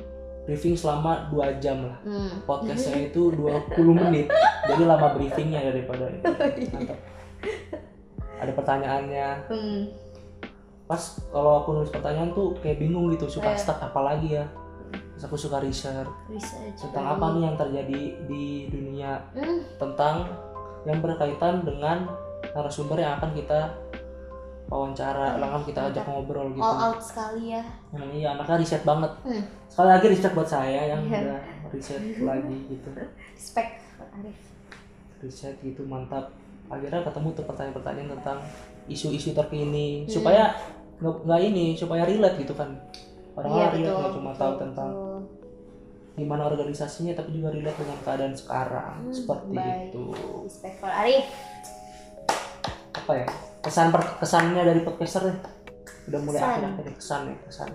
[0.48, 1.98] briefing selama dua jam lah.
[2.08, 2.40] Hmm.
[2.48, 4.32] podcastnya itu 20 menit.
[4.64, 6.24] Jadi lama briefingnya daripada itu
[6.76, 7.00] mantap.
[8.38, 9.28] Ada pertanyaannya?
[9.50, 9.80] Hmm.
[10.88, 13.60] Pas kalau aku nulis pertanyaan tuh kayak bingung gitu suka Eh.
[13.60, 14.48] stuck apa lagi ya
[15.12, 19.60] terus aku suka research research tentang apa nih yang terjadi di dunia Hmm.
[19.76, 20.32] tentang
[20.84, 22.08] yang berkaitan dengan
[22.48, 23.76] narasumber yang akan kita
[24.66, 26.12] wawancara, yang akan kita ajak Mantap.
[26.14, 26.60] ngobrol gitu.
[26.62, 29.12] all out sekali ya Nah, iya, anaknya riset banget.
[29.22, 29.44] Hmm.
[29.66, 31.20] Sekali lagi riset buat saya yang Iya.
[31.22, 31.40] udah
[31.72, 32.90] riset lagi gitu.
[33.34, 33.72] respect
[34.14, 34.38] Arif
[35.18, 36.30] Riset gitu mantap.
[36.68, 38.38] Akhirnya ketemu tuh pertanyaan-pertanyaan tentang
[38.86, 40.12] isu-isu terkini Hmm.
[40.12, 40.52] supaya
[40.98, 42.78] nggak nggak ini supaya relate gitu kan.
[43.34, 45.20] Orang-orang relate Iya, betul, nggak cuma betul, tahu tentang betul.
[46.18, 49.82] gimana organisasinya tapi juga relate dengan keadaan sekarang Hmm, seperti baik.
[49.88, 50.04] itu.
[50.42, 51.26] respect for Arif
[52.98, 53.28] apa ya
[53.62, 55.38] kesan per- kesannya dari podcaster deh
[56.08, 56.50] udah mulai Kesan.
[56.50, 57.70] akhir-akhir kesan ya kesan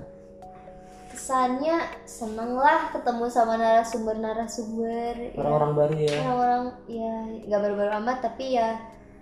[1.08, 5.30] kesannya seneng lah ketemu sama narasumber-narasumber ya.
[5.38, 7.12] orang-orang baru ya orang-orang ya
[7.46, 8.68] nggak baru-baru amat tapi ya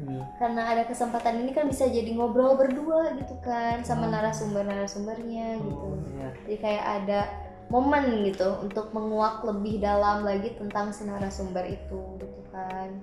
[0.01, 0.25] Hmm.
[0.35, 4.17] karena ada kesempatan ini kan bisa jadi ngobrol berdua gitu kan sama Hmm.
[4.17, 6.29] narasumber-narasumbernya gitu Oh, iya.
[6.43, 7.21] jadi kayak ada
[7.67, 12.99] momen gitu untuk menguak lebih dalam lagi tentang si narasumber itu gitu kan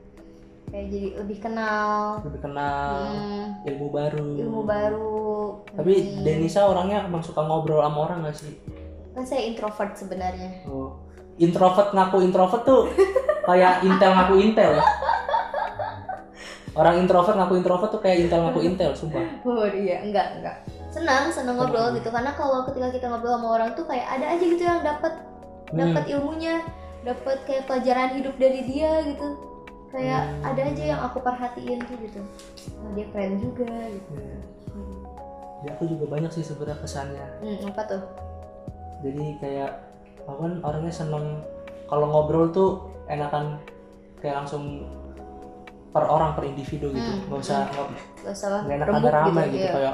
[0.67, 5.23] kayak jadi lebih kenal lebih kenal Hmm, ilmu baru ilmu baru
[5.71, 6.23] tapi Hmm.
[6.23, 8.57] Denisa orangnya emang suka ngobrol sama orang gak sih
[9.13, 10.97] kan saya introvert sebenarnya oh.
[11.37, 12.89] introvert ngaku introvert tuh
[13.47, 14.83] kayak intel ngaku intel ya
[16.77, 19.25] orang introvert ngaku introvert tuh kayak intel ngaku intel sumpah.
[19.43, 20.05] Oh iya.
[20.05, 20.55] Enggak enggak.
[20.93, 22.07] Senang senang ngobrol gitu.
[22.07, 25.13] Karena kalau ketika kita ngobrol sama orang tuh kayak ada aja gitu yang dapat
[25.67, 25.77] Hmm.
[25.83, 26.61] dapat ilmunya.
[27.03, 29.27] Dapat kayak pelajaran hidup dari dia gitu.
[29.89, 30.47] Kayak Hmm.
[30.53, 32.21] ada aja yang aku perhatiin tuh gitu.
[32.77, 34.11] Oh, dia keren juga gitu.
[34.13, 34.37] Ya.
[34.71, 34.97] hmm.
[35.65, 37.25] Ya, aku juga banyak sih sebenarnya kesannya.
[37.41, 38.01] Hmm, apa tuh?
[39.01, 39.71] Jadi kayak
[40.23, 41.41] aku kan orangnya seneng.
[41.87, 42.69] Kalau ngobrol tuh
[43.07, 43.57] enakan
[44.19, 44.83] kayak langsung
[45.87, 47.11] per orang per individu gitu.
[47.11, 47.59] Hmm, nggak usah
[48.21, 49.93] nggak salah nggak enak rembuk ada rame gitu, gitu, ya.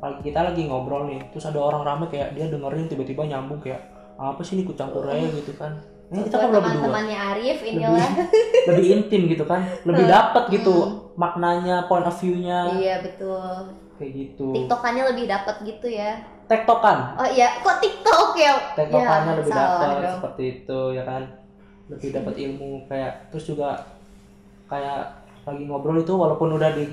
[0.00, 3.80] kayak kita lagi ngobrol nih terus ada orang rame kayak dia dengerin tiba-tiba nyambung kayak
[4.16, 5.72] apa sih ini ikut campur aja gitu kan.
[6.10, 8.08] Ini kita ngobrol berdua teman-temannya Arif inilah
[8.68, 9.60] lebih intim gitu kan.
[9.86, 10.96] Lebih dapet gitu Hmm.
[11.16, 12.68] maknanya point of view-nya.
[12.76, 13.72] Iya betul.
[13.96, 14.46] Kayak gitu.
[14.52, 16.20] Tiktokannya lebih dapat gitu ya.
[16.48, 17.14] Tektokan.
[17.14, 18.52] Oh iya kok tiktok ya?
[18.74, 19.88] Tektokannya Ya, lebih dapat
[20.18, 21.22] seperti itu ya kan.
[21.88, 23.78] Lebih dapat ilmu kayak terus juga
[24.66, 25.19] kayak
[25.50, 26.86] lagi ngobrol itu walaupun udah di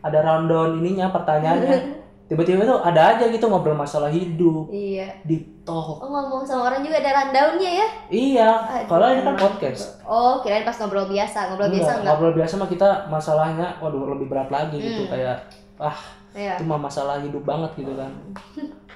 [0.00, 1.76] ada rundown ininya pertanyaannya
[2.30, 5.14] tiba-tiba tuh ada aja gitu ngobrol masalah hidup iya.
[5.22, 6.02] di talk.
[6.02, 7.88] Oh ngomong sama orang juga ada rundownnya ya?
[8.10, 8.50] Iya
[8.90, 10.02] kalau ini kan podcast.
[10.02, 14.26] Oh kirain pas ngobrol biasa ngobrol biasa enggak ngobrol biasa mah kita masalahnya waduh lebih
[14.26, 15.12] berat lagi gitu Hmm.
[15.14, 15.36] kayak
[15.78, 15.98] ah
[16.36, 16.60] Iya.
[16.60, 18.12] itu mah masalah hidup banget gitu kan.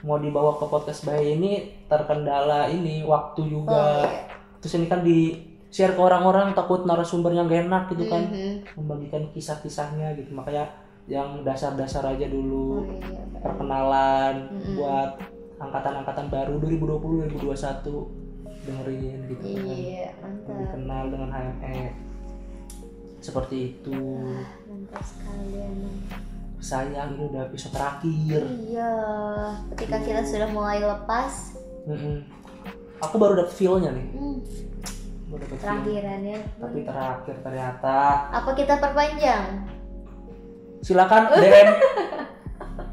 [0.05, 4.29] Mau dibawa ke podcast bayi ini terkendala ini waktu oh juga iya.
[4.61, 8.23] Terus ini kan di share ke orang-orang takut narasumbernya gak enak gitu kan.
[8.27, 8.55] Mhm.
[8.79, 10.35] membagikan kisah-kisahnya gitu.
[10.35, 10.67] Makanya
[11.07, 13.43] yang dasar-dasar aja oh dulu iya Mbak.
[13.43, 14.75] perkenalan Mm-mm.
[14.79, 15.11] buat
[15.59, 18.07] angkatan-angkatan baru 2020 2021
[18.61, 19.65] dengerin gitu kan.
[19.67, 20.11] Iya
[20.47, 21.81] lebih kenal dengan HME
[23.21, 23.95] seperti itu.
[24.69, 25.97] Mantap sekali emang.
[26.61, 28.41] Sayang ini udah episode terakhir.
[28.69, 28.93] Iya
[29.75, 31.57] ketika kita sudah mulai lepas.
[31.89, 32.23] Mm-mm.
[33.01, 34.07] aku baru dapet feel-nya nih.
[34.13, 34.39] Hmm,
[35.39, 37.99] terakhirannya tapi terakhir ternyata.
[38.35, 39.63] Apa kita perpanjang?
[40.83, 41.69] Silakan DM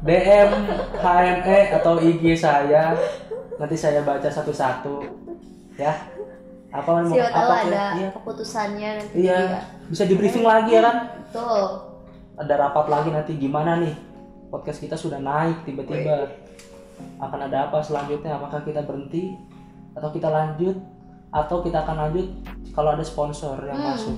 [0.06, 0.50] DM
[1.02, 2.94] HME atau IG saya.
[3.58, 5.02] Nanti saya baca satu-satu
[5.74, 5.90] ya.
[6.68, 8.08] Apa mau siapa tahu apa ada iya.
[8.12, 9.38] keputusannya nanti iya.
[9.40, 9.60] dia.
[9.88, 11.62] bisa di briefing lagi ya kan betul.
[12.38, 13.32] Ada rapat lagi nanti.
[13.34, 13.96] Gimana nih?
[14.52, 16.28] Podcast kita sudah naik tiba-tiba.
[17.18, 18.36] Akan ada apa selanjutnya?
[18.36, 19.34] Apakah kita berhenti
[19.96, 20.76] atau kita lanjut
[21.28, 22.26] atau kita akan lanjut
[22.70, 23.92] kalau ada sponsor yang Hmm.
[23.92, 24.16] masuk.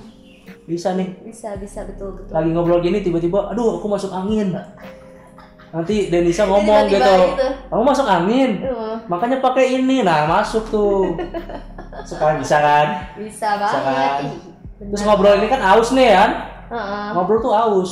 [0.63, 1.09] Bisa nih.
[1.21, 2.31] Bisa bisa betul betul.
[2.31, 4.55] Lagi ngobrol gini tiba-tiba aduh aku masuk angin
[5.71, 7.23] nanti Denisa ngomong Tiba-tiba gitu.
[7.31, 7.47] gitu.
[7.69, 8.51] kamu masuk angin?
[8.61, 10.03] Uh, makanya pakai ini.
[10.03, 11.15] Nah masuk tuh.
[12.07, 12.87] Sekarang bisa kan?
[13.15, 13.87] Bisa Bisa banget.
[13.87, 14.19] kan?
[14.21, 14.33] Ih,
[14.77, 14.89] benar.
[14.91, 16.31] terus ngobrol ini kan aus nih kan?
[16.67, 17.05] Heeh.
[17.13, 17.91] ngobrol tuh aus.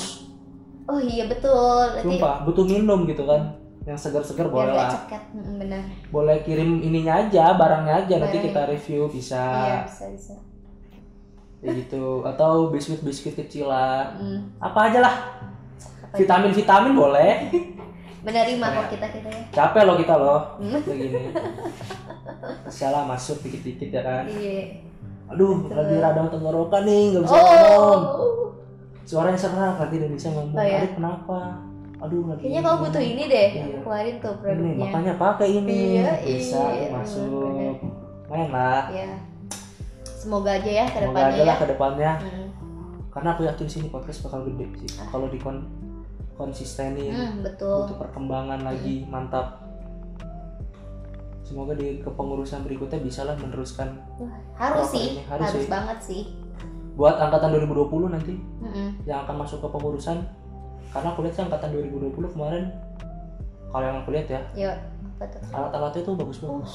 [0.85, 1.85] Oh iya betul.
[1.93, 3.58] Berarti sumpah butuh minum gitu kan
[3.89, 4.93] yang segar-segar boleh lah.
[4.93, 8.15] ceket Mm, benar boleh kirim ininya aja barangnya aja.
[8.15, 8.45] Nanti Barangnya.
[8.47, 9.41] kita review bisa.
[9.41, 10.33] Iya bisa bisa.
[11.59, 12.05] Kayak gitu.
[12.21, 15.15] Atau biskuit biskuit kecil lah Mm, apa aja lah.
[16.03, 16.21] Apa itu?
[16.21, 17.31] vitamin vitamin boleh.
[18.25, 19.41] Menerima kok kita kita ya.
[19.49, 20.83] capek loh kita loh Hmm.
[20.83, 21.31] begini
[22.69, 24.23] salah masuk dikit-dikit ya kan.
[24.27, 24.85] Iya.
[25.29, 25.77] Aduh Betul.
[25.77, 28.01] lagi radang tenggorokan nih nggak bisa ngomong.
[28.19, 28.29] Oh
[29.01, 30.53] suaranya serak nanti bisa ngomong.
[30.53, 30.83] Oh, ya?
[30.83, 31.39] aduh kenapa
[31.99, 33.63] aduh lagi kayaknya kamu butuh ini deh Iya.
[33.65, 34.79] aku keluarin tuh ini produknya.
[34.79, 35.79] makanya pakai ini.
[35.99, 37.27] Iya, bisa iya, masuk.
[37.27, 37.75] bener.
[38.29, 38.83] main lah.
[38.93, 39.09] Ya
[40.05, 41.47] semoga aja ya ke semoga depannya aja ya.
[41.47, 42.11] lah ke depannya.
[42.19, 42.47] Hmm,
[43.09, 44.89] karena aku yakin sini podcast bakal gede sih.
[45.01, 45.57] Kalau di kon
[46.35, 47.83] konsistenin hmm, betul.
[47.83, 49.59] butuh perkembangan lagi mantap.
[51.43, 55.67] Semoga di kepengurusan berikutnya bisalah meneruskan Wah, harus sih ini, harus harus, sih.
[55.67, 56.21] banget sih.
[56.93, 59.01] Buat angkatan 2020 nanti Mm-mm.
[59.03, 60.21] yang akan masuk ke pengurusan
[60.89, 62.63] karena aku lihat sih angkatan 2020 kemarin
[63.69, 64.71] kalau yang aku lihat ya ya
[65.15, 65.41] apa tuh?
[65.53, 66.73] alat-alatnya tuh bagus-bagus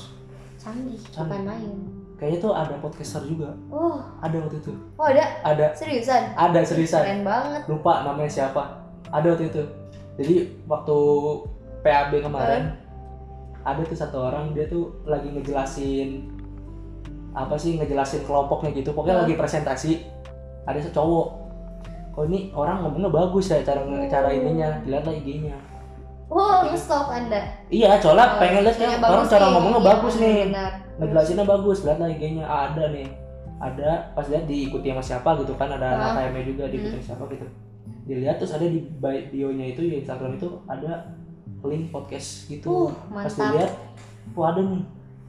[0.57, 1.29] canggih Canggih.
[1.29, 1.73] bukan main.
[2.15, 3.59] Kayaknya tuh ada podcaster juga.
[3.75, 3.99] Oh.
[4.23, 4.71] Ada waktu itu.
[4.95, 5.43] Oh ada?
[5.43, 5.75] Ada.
[5.75, 6.31] Seriusan?
[6.39, 7.03] Ada seriusan.
[7.03, 7.61] Keren banget.
[7.67, 8.87] Lupa namanya siapa.
[9.11, 9.63] Ada waktu itu.
[10.23, 10.35] Jadi
[10.65, 10.97] waktu
[11.83, 12.79] PAB kemarin
[13.61, 16.31] ada tuh satu orang dia tuh lagi ngejelasin
[17.35, 18.95] apa sih ngejelasin kelompoknya gitu.
[18.95, 19.23] Pokoknya Hmm.
[19.27, 19.93] lagi presentasi
[20.65, 21.44] ada secowok
[22.15, 25.57] kok ini orang ngomongnya bagus ya cara cara ininya dilihat lah IG-nya
[26.27, 27.43] oh nge-stalk anda?
[27.69, 30.37] Iya soalnya Oh, pengen lihat kan orang cara ngomongnya Iya, bagus nih.
[30.97, 33.07] ngejelasinnya bagus lihat lah IG-nya Ah, ada nih.
[33.57, 35.95] Ada pas lihat diikuti sama siapa gitu kan ada Ah.
[35.97, 37.47] anak KM juga diikuti sama siapa gitu.
[38.05, 41.13] Dilihat terus ada di bio- bio-nya itu di Instagram itu ada
[41.63, 42.89] link podcast gitu.
[42.89, 43.73] Uh, pas dilihat
[44.33, 44.83] wah ada nih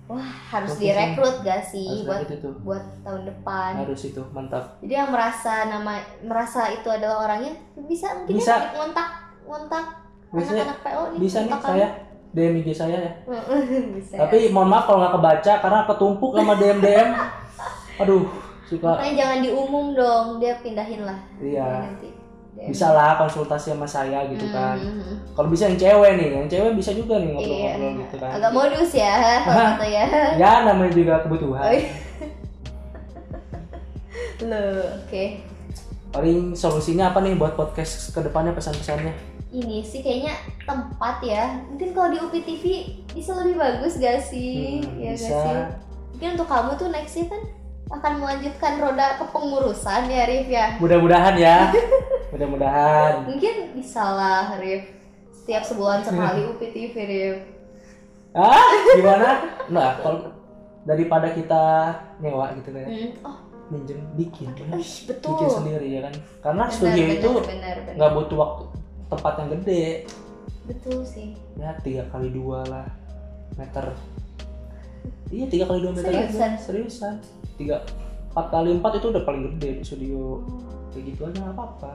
[0.06, 2.50] wah harus direkrut gak harus sih buat itu.
[2.62, 3.72] buat tahun depan?
[3.82, 4.78] Harus itu mantap.
[4.86, 7.58] Jadi yang merasa nama merasa itu adalah orangnya
[7.90, 8.54] bisa mungkin Bisa.
[8.54, 9.10] ya ngontak
[9.46, 9.86] ngontak
[10.30, 11.88] anak-anak PO nih bisa nih saya
[12.36, 13.12] DM IG saya ya.
[13.96, 14.16] Bisa.
[14.28, 17.10] Tapi mohon maaf kalau nggak kebaca karena ketumpuk sama DM DM
[18.04, 18.26] aduh
[18.68, 19.00] suka.
[19.00, 21.20] Makanya jangan diumum dong dia pindahin lah.
[21.40, 21.66] Iya.
[21.90, 22.15] Nanti
[22.56, 22.72] DM.
[22.72, 25.16] bisa lah konsultasi sama saya gitu kan Hmm.
[25.32, 28.52] kalau bisa yang cewek nih yang cewek bisa juga nih Iya, ngobrol-ngobrol gitu kan agak
[28.52, 29.14] modus ya
[29.46, 30.06] kalau ya.
[30.34, 31.92] ya namanya juga kebutuhan Oh, iya.
[34.42, 35.24] Loh, oke.
[36.12, 39.12] paling solusinya apa nih buat podcast ke depannya pesan-pesannya
[39.48, 41.64] Ini sih kayaknya tempat ya.
[41.66, 42.64] Mungkin kalau di UPI TV
[43.10, 44.84] bisa lebih bagus gak sih?
[44.84, 45.32] Hmm, ya bisa.
[45.32, 45.56] gak sih?
[46.12, 47.42] Mungkin untuk kamu tuh nextnya kan
[47.88, 50.66] akan melanjutkan roda kepengurusan ya Rif ya.
[50.78, 51.58] mudah-mudahan ya
[52.32, 54.90] mudah-mudahan Mungkin bisa lah Rif.
[55.32, 57.38] Setiap sebulan sekali UPI TV Rif.
[58.34, 58.60] ah
[58.92, 59.30] gimana
[59.68, 60.34] nah kalau
[60.84, 61.64] daripada kita
[62.20, 63.10] nyewa gitu kan Hmm.
[63.24, 65.34] Oh, minjem bikin ih, betul.
[65.34, 66.14] bikin sendiri ya kan
[66.44, 67.30] karena Benar, studio benar, itu
[67.96, 68.64] nggak butuh waktu
[69.08, 69.86] tempat yang gede
[70.66, 71.34] Betul sih.
[71.56, 72.86] ya tiga kali dua lah
[73.56, 73.94] meter
[75.28, 76.30] iya tiga kali dua meter Seriusan?
[76.48, 77.14] aja seriusan
[77.56, 77.78] tiga
[78.30, 80.44] empat kali empat itu udah paling gede di studio
[80.90, 81.94] kayak gitu aja nggak apa-apa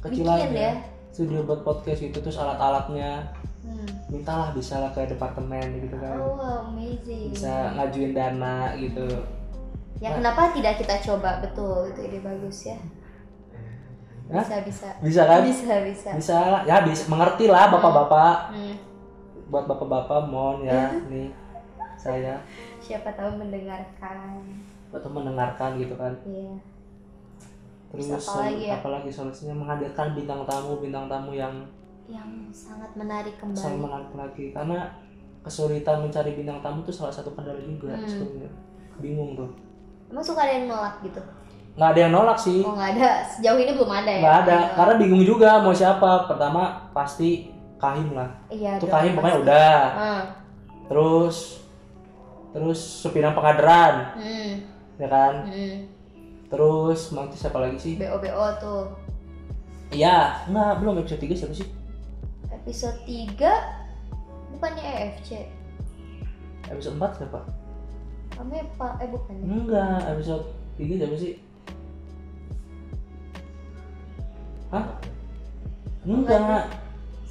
[0.00, 0.74] kecil Bikin aja ya.
[1.08, 3.82] studio buat podcast itu terus alat-alatnya Hmm.
[4.08, 6.38] mintalah bisa lah ke departemen gitu kan Oh,
[6.70, 7.34] amazing.
[7.34, 9.02] bisa ngajuin dana gitu
[9.96, 12.78] Ya kenapa tidak kita coba betul itu ide bagus ya.
[14.28, 14.38] Hah?
[14.38, 14.88] Bisa bisa.
[15.00, 16.10] bisa kan Bisa bisa.
[16.14, 18.76] bisa ya bisa mengerti lah bapak-bapak Hmm.
[19.46, 21.34] buat bapak-bapak mohon ya nih
[22.08, 22.34] saya
[22.78, 24.38] Siapa tahu mendengarkan.
[24.88, 26.54] atau mendengarkan gitu kan Iya.
[27.88, 28.74] terus Terus apa lagi ya?
[28.76, 31.52] apalagi solusinya menghadirkan bintang tamu bintang tamu yang
[32.06, 33.58] Yang sangat menarik kembali.
[33.58, 34.78] selalu menarik lagi karena
[35.40, 38.06] kesulitan mencari bintang tamu itu salah satu kendala juga Hmm.
[38.06, 38.50] sebenarnya
[38.96, 39.50] bingung tuh
[40.06, 41.18] Emang suka ada yang nolak gitu?
[41.74, 43.10] nggak ada yang nolak sih Oh nggak ada.
[43.22, 44.20] Sejauh ini belum ada ya?
[44.22, 44.72] nggak ada Iya.
[44.72, 48.78] karena bingung juga mau siapa pertama pasti kahim lah Iya.
[48.78, 50.22] itu kahim pokoknya udah Ah.
[50.86, 51.65] terus
[52.56, 54.54] terus supinang pengaderan Hmm.
[54.96, 55.84] ya kan Hmm.
[56.48, 58.82] terus nanti siapa lagi sih BO BO tuh.
[59.90, 61.68] iya nggak belum episode 3 siapa sih
[62.48, 63.46] Episode 3
[64.50, 65.46] bukannya EFC.
[66.66, 67.40] episode 4 siapa
[68.32, 69.32] Kami Pak eh bukan.
[69.32, 69.44] ya?
[69.46, 70.44] enggak episode
[70.74, 71.34] 3 siapa sih
[74.66, 74.86] hah
[76.02, 76.64] enggak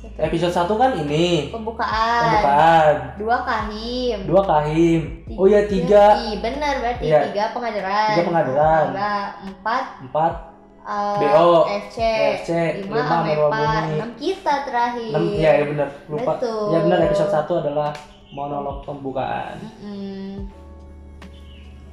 [0.08, 0.26] Siapa?
[0.26, 2.22] episode 1 kan ini Pembukaan.
[2.24, 4.18] pembukaan Dua kahim.
[4.24, 5.02] dua kahim
[5.32, 7.20] oh ya tiga Iya benar berarti Iya.
[7.28, 8.08] tiga pengadaran.
[8.10, 8.86] Tiga pengadaran.
[8.88, 10.34] Tiga, empat empat
[10.82, 11.50] uh, BO,
[11.84, 11.98] FC,
[12.40, 12.50] FC,
[12.80, 13.94] lima lima Amewa Amepa, Bumi.
[13.96, 15.10] enam kita terakhir.
[15.10, 16.68] enam ya ya benar lupa Betul.
[16.70, 17.90] ya benar episode 1 adalah
[18.30, 20.46] monolog pembukaan Mm-mm.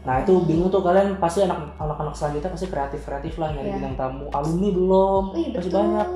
[0.02, 3.74] Nah itu bingung tuh kalian pasti anak anak-anak selanjutnya pasti kreatif kreatif lah nyari Iya.
[3.78, 5.70] bintang tamu alumni belum Wih masih betul.
[5.72, 6.08] banyak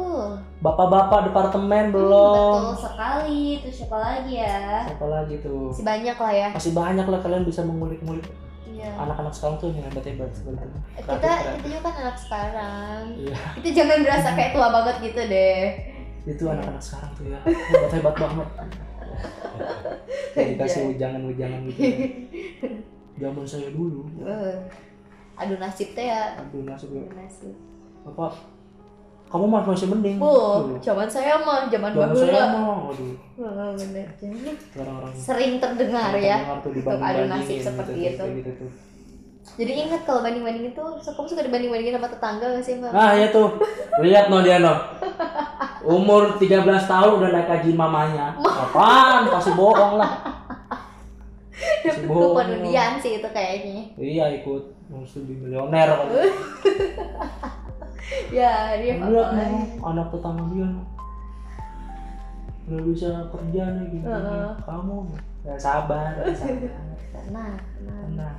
[0.59, 3.43] bapak-bapak departemen Hmm, belum Betul sekali.
[3.61, 4.66] Terus siapa lagi ya?
[4.84, 6.49] siapa lagi tuh Masih banyak lah ya.
[6.51, 8.26] masih banyak lah kalian bisa mengulik-ngulik
[8.66, 8.91] Iya.
[8.99, 13.03] anak-anak sekarang tuh yang hebat hebat seperti itu kita Kreatif, kita juga kan anak sekarang.
[13.16, 13.37] Iya.
[13.55, 15.62] Kita jangan berasa kayak tua banget gitu deh.
[16.26, 18.49] itu anak-anak sekarang tuh ya hebat hebat banget
[20.51, 20.89] dikasih Iya.
[20.93, 21.82] ujangan-ujangan gitu
[23.17, 24.57] zaman saya dulu Eh,
[25.37, 26.33] Aduh nasib teh ya.
[26.35, 27.53] aduh nasib Aduh nasib.
[28.05, 28.33] apa
[29.27, 30.79] kamu mah masih mending Oh, Tuh.
[30.81, 32.23] zaman saya mah zaman zaman bahula.
[32.23, 34.07] saya mah waduh Oh, bener.
[34.73, 36.39] orang-orang Sering terdengar ya.
[36.41, 38.25] Dengar tuh Untuk adu dibanding-bandingin nasib gitu, seperti tuh, itu.
[38.39, 38.71] gitu tuh.
[39.57, 42.91] Jadi ingat kalau banding-banding itu, so, kamu suka dibanding-bandingin sama tetangga gak sih mbak?
[42.91, 43.49] Nah ya tuh,
[44.01, 44.75] lihat no dia no.
[45.83, 48.27] Umur 13 tahun udah naik haji mamanya.
[48.62, 49.27] Apaan?
[49.29, 50.12] Pasti bohong lah.
[52.05, 52.37] Bohong.
[52.37, 53.83] Kepedulian sih itu kayaknya.
[53.97, 55.89] Iya ikut mau studi milioner.
[58.31, 59.19] Ya, dia no,
[59.83, 60.69] anak tetangga dia.
[62.71, 64.07] Udah bisa kerja nih gini.
[64.07, 64.47] Heeh.
[64.63, 65.11] Kamu
[65.43, 66.71] ya sabar, sabar.
[67.35, 67.59] Nah.
[68.15, 68.35] Nah,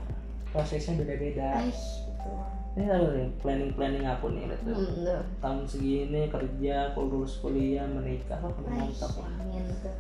[0.55, 1.59] prosesnya beda-beda.
[1.67, 2.31] Gitu.
[2.77, 4.77] Ini tahu nih planning-planning aku nih betul.
[4.77, 8.53] Hmm, tahun segini kerja lulus kuliah menikah Ay,
[8.87, 9.95] mantap amin tuh.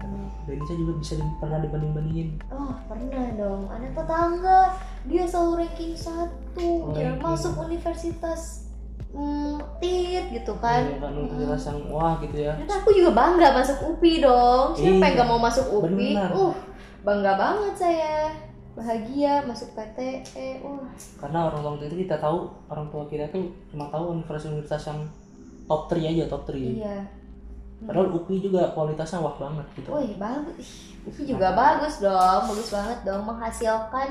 [0.00, 3.68] Dan saya juga bisa di- pernah dibanding bandingin Oh, pernah dong.
[3.68, 4.60] Anak tetangga,
[5.04, 6.68] dia selalu ranking satu.
[6.82, 7.22] Oh, Dia ranking.
[7.22, 8.40] masuk universitas
[9.08, 10.84] hmm, tit gitu kan.
[10.88, 14.66] kan kan universitas yang wah gitu ya Dan aku juga bangga masuk UPI dong.
[14.72, 15.04] Siapa Iya.
[15.04, 16.12] yang gak mau masuk UPI?
[16.14, 16.30] Benar.
[16.32, 16.54] Uh,
[17.00, 18.14] bangga banget saya.
[18.72, 20.62] Bahagia masuk PTE.
[20.62, 20.86] Wah,
[21.18, 25.00] karena orang tua itu kita tahu orang tua kita tuh cuma tahu universitas-universitas yang
[25.66, 26.96] top 3 aja top 3 iya.
[27.80, 30.66] Padahal UPI juga kualitasnya wah banget gitu Wih bagus,
[31.04, 34.08] itu juga bagus dong, bagus banget dong menghasilkan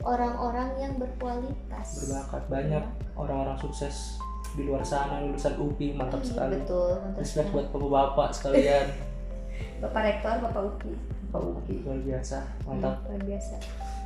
[0.00, 1.86] orang-orang yang berkualitas.
[2.00, 2.84] berbakat banyak
[3.14, 4.18] orang-orang sukses
[4.50, 7.52] di luar sana lulusan UPI mantap Iya, sekali Betul, mantap respect sekali.
[7.52, 8.86] buat bapak-bapak sekalian
[9.82, 10.92] Bapak Rektor, Bapak Uki,
[11.28, 13.54] Pak UPI luar biasa mantap Hmm, luar biasa.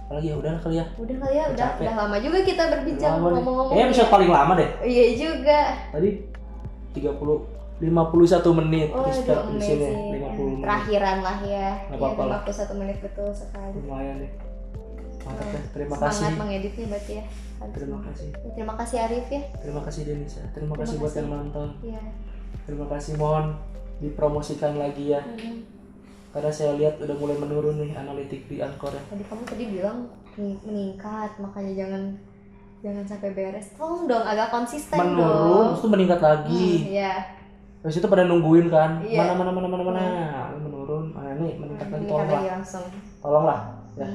[0.02, 3.68] apalagi ya udah kali ya Udah kali ya, udah, udah lama juga kita berbincang ngomong-ngomong.
[3.70, 4.12] Kayaknya episode ya.
[4.12, 5.60] paling lama deh Iya juga.
[5.88, 6.08] tadi
[6.92, 7.51] 30
[7.82, 8.14] 51
[8.56, 9.96] menit Oh, aduh, di sini amazing.
[10.14, 11.68] 50 menit Terakhiran lah ya.
[11.82, 12.40] Nggak Iya, apa-apa lah.
[12.46, 13.74] 51 menit betul sekali.
[13.76, 14.32] lumayan deh
[15.20, 17.24] mantap Oh, ya terima Semangat kasih mengeditnya berarti ya.
[17.68, 19.42] terima kasih Ya, Terima kasih Arif ya.
[19.56, 21.20] terima kasih Denisa terima kasih Terima buat kasih.
[21.20, 22.02] yang nonton Iya.
[22.62, 23.46] terima kasih mohon
[23.98, 25.62] dipromosikan lagi ya Hmm.
[26.32, 29.98] karena saya lihat udah mulai menurun nih analitik di Anchor ya Tadi kamu tadi bilang
[30.32, 32.02] mening- meningkat, makanya jangan
[32.80, 33.66] jangan sampai beres.
[33.72, 35.14] Tolong dong agak konsisten dong.
[35.14, 37.12] menurun terus meningkat lagi Hmm, Iya.
[37.82, 39.18] Terus itu pada nungguin kan Iya.
[39.20, 40.02] mana mana mana mana mana
[40.56, 42.42] menurun nah, ini meningkat lagi tolong lah
[43.18, 43.60] tolong lah
[43.94, 44.06] ya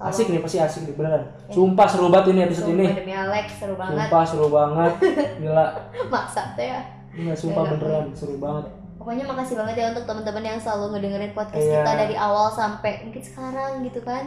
[0.00, 0.08] Hmm.
[0.08, 1.52] asik nih pasti asik nih beneran Ya.
[1.52, 3.96] sumpah seru banget ini episode ini Sumpah demi Alex seru banget.
[4.00, 4.92] sumpah seru banget
[5.36, 5.66] gila
[6.08, 6.80] Maksa tuh ya.
[7.10, 7.72] Enggak, sumpah Enak.
[7.74, 8.64] beneran seru banget
[8.96, 11.80] Pokoknya makasih banget ya untuk teman-teman yang selalu ngedengerin podcast Iya.
[11.80, 14.24] kita dari awal sampai mungkin sekarang gitu kan.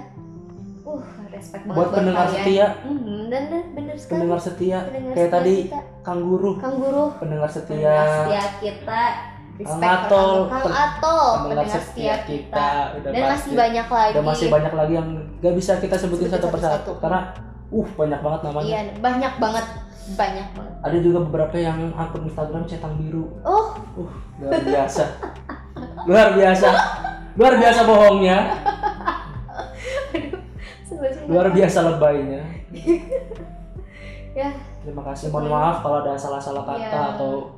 [0.83, 0.99] Uh,
[1.31, 2.43] respect banget buat pendengar kalian.
[2.43, 2.67] setia.
[2.83, 4.11] Hmm, dan dan bener sekali.
[4.19, 4.77] pendengar setia.
[4.83, 5.79] Pendengar kayak setia tadi kita.
[6.03, 7.75] Kang Guru Kang Guru, pendengar setia.
[7.79, 9.03] Pendengar setia kita.
[9.53, 10.31] Respect Kang Atol.
[10.49, 12.67] Kang Atol, pendengar setia kita.
[12.99, 13.31] udah Dan pasti.
[13.31, 14.11] masih banyak lagi.
[14.11, 15.09] udah masih banyak lagi yang
[15.39, 17.19] gak bisa kita sebutin satu persatu karena
[17.71, 18.67] uh banyak banget namanya.
[18.67, 19.65] Iya, banyak banget.
[20.19, 20.75] Banyak banget.
[20.83, 23.39] ada juga beberapa yang akun Instagram centang biru.
[23.47, 23.71] Oh,
[24.03, 24.11] uh
[24.43, 25.03] luar biasa.
[26.03, 26.69] Luar biasa.
[27.39, 28.37] Luar biasa bohongnya
[31.25, 32.41] luar biasa lebaynya
[34.33, 34.49] Ya,
[34.81, 37.13] terima kasih mohon maaf kalau ada salah-salah kata Iya.
[37.13, 37.53] atau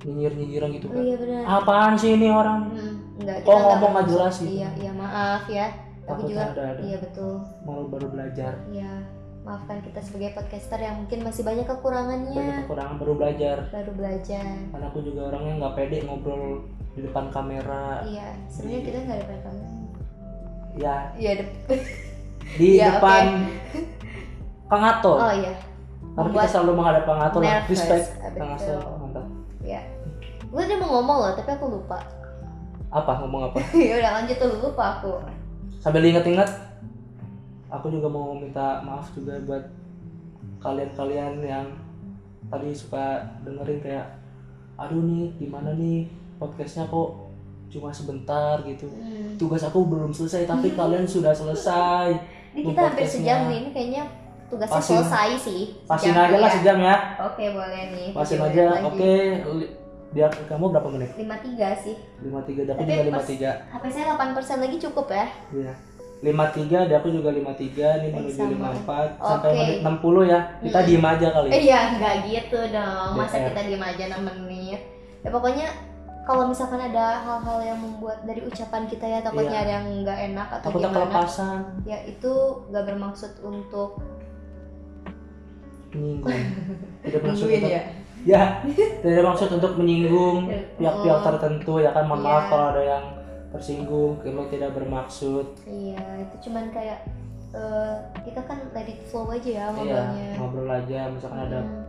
[0.00, 1.42] nyinyir-nyinyiran gitu oh kan iya benar.
[1.56, 4.50] apaan sih ini orang Hmm, enggak, Kok ngomong nggak jelas gitu?
[4.52, 5.66] Iya, iya maaf ya.
[6.02, 6.80] Tapi juga ada- ada.
[6.80, 7.38] iya betul.
[7.62, 8.92] mau baru belajar Iya,
[9.40, 12.34] maafkan kita sebagai podcaster yang mungkin masih banyak kekurangannya.
[12.34, 14.44] banyak kekurangan baru belajar Baru belajar.
[14.64, 19.36] karena aku juga orangnya nggak pede ngobrol di depan kamera Iya, sebenarnya kita nggak ada
[19.40, 19.70] kamera.
[20.74, 21.54] ya Iya, dep-
[22.54, 23.24] di Iya, depan
[24.66, 25.52] Kang Ato Oh iya.
[26.12, 28.78] karena kita selalu menghadap Kang Ato lah respect Ah, betul.
[28.98, 29.26] mantap
[29.60, 29.80] Iya.
[30.48, 31.98] Gue udah mau ngomong loh, tapi aku lupa.
[32.88, 35.12] apa ngomong apa ya udah lanjut tuh lupa aku.
[35.76, 36.48] sambil inget-inget
[37.68, 39.60] aku juga mau minta maaf juga buat
[40.58, 41.66] kalian-kalian yang
[42.48, 44.08] tadi suka dengerin kayak
[44.74, 47.28] aduh nih gimana nih podcastnya kok
[47.68, 49.36] cuma sebentar gitu Hmm.
[49.36, 52.16] tugas aku belum selesai tapi kalian sudah selesai
[52.50, 54.02] Ini kita hampir sejam nih, ini kayaknya
[54.46, 55.62] tugasnya Pasin- selesai sih.
[55.84, 56.38] pasin aja ya.
[56.38, 58.08] lah sejam ya Oke boleh nih.
[58.10, 59.12] pasin aja oke
[59.54, 59.72] li-
[60.08, 61.44] dia kamu berapa menit 53
[61.78, 61.94] sih.
[62.24, 65.26] 53 aku Tapi juga pas- 53 HP saya 8% lagi cukup ya.
[65.52, 65.72] Iya.
[66.18, 68.72] 53 dia aku juga 53 ini menuju Sama.
[68.74, 69.58] 54 sampai Oke.
[69.60, 70.40] menit 60 ya.
[70.58, 70.88] Kita Mm-mm.
[70.88, 71.48] diem aja kali.
[71.48, 73.10] Eh, Iya, nggak gitu dong.
[73.14, 73.46] Masa DPR.
[73.46, 74.80] kita diem aja 6 menit.
[75.18, 75.66] Ya pokoknya
[76.28, 79.64] kalau misalkan ada hal-hal yang membuat dari ucapan kita ya takutnya Iya.
[79.64, 80.98] ada yang nggak enak atau Takutnya gimana.
[81.00, 82.32] kelepasan, Ya itu
[82.68, 83.90] nggak bermaksud untuk
[85.88, 86.36] menyinggung.
[87.02, 87.82] Tidak bermaksud untuk ya.
[88.20, 88.42] ya,
[89.00, 90.38] tidak bermaksud untuk menyinggung
[90.76, 91.24] pihak-pihak Oh.
[91.24, 92.04] tertentu ya kan.
[92.04, 92.50] Mohon maaf Iya.
[92.50, 93.04] kalau ada yang
[93.48, 95.46] tersinggung, kalau tidak bermaksud.
[95.64, 97.08] Iya, itu cuman kayak
[97.48, 100.28] eh, kita kan let it flow aja ya Iya, ngobrolnya.
[100.36, 101.87] ngobrol aja misalkan ada Hmm.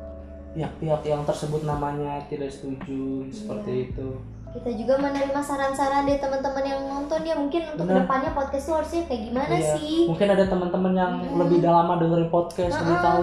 [0.51, 3.85] Pihak-pihak yang tersebut namanya tidak setuju seperti Iya.
[3.87, 4.09] itu.
[4.49, 7.93] kita juga menerima saran-saran dari teman-teman yang nonton ya mungkin untuk Benar.
[7.93, 9.73] ke depannya podcast tuh harusnya kayak gimana Iya.
[9.77, 11.37] sih Mungkin ada teman-teman yang Hmm.
[11.37, 13.05] lebih lama dengerin podcast, lebih Heeh.
[13.05, 13.21] tahu.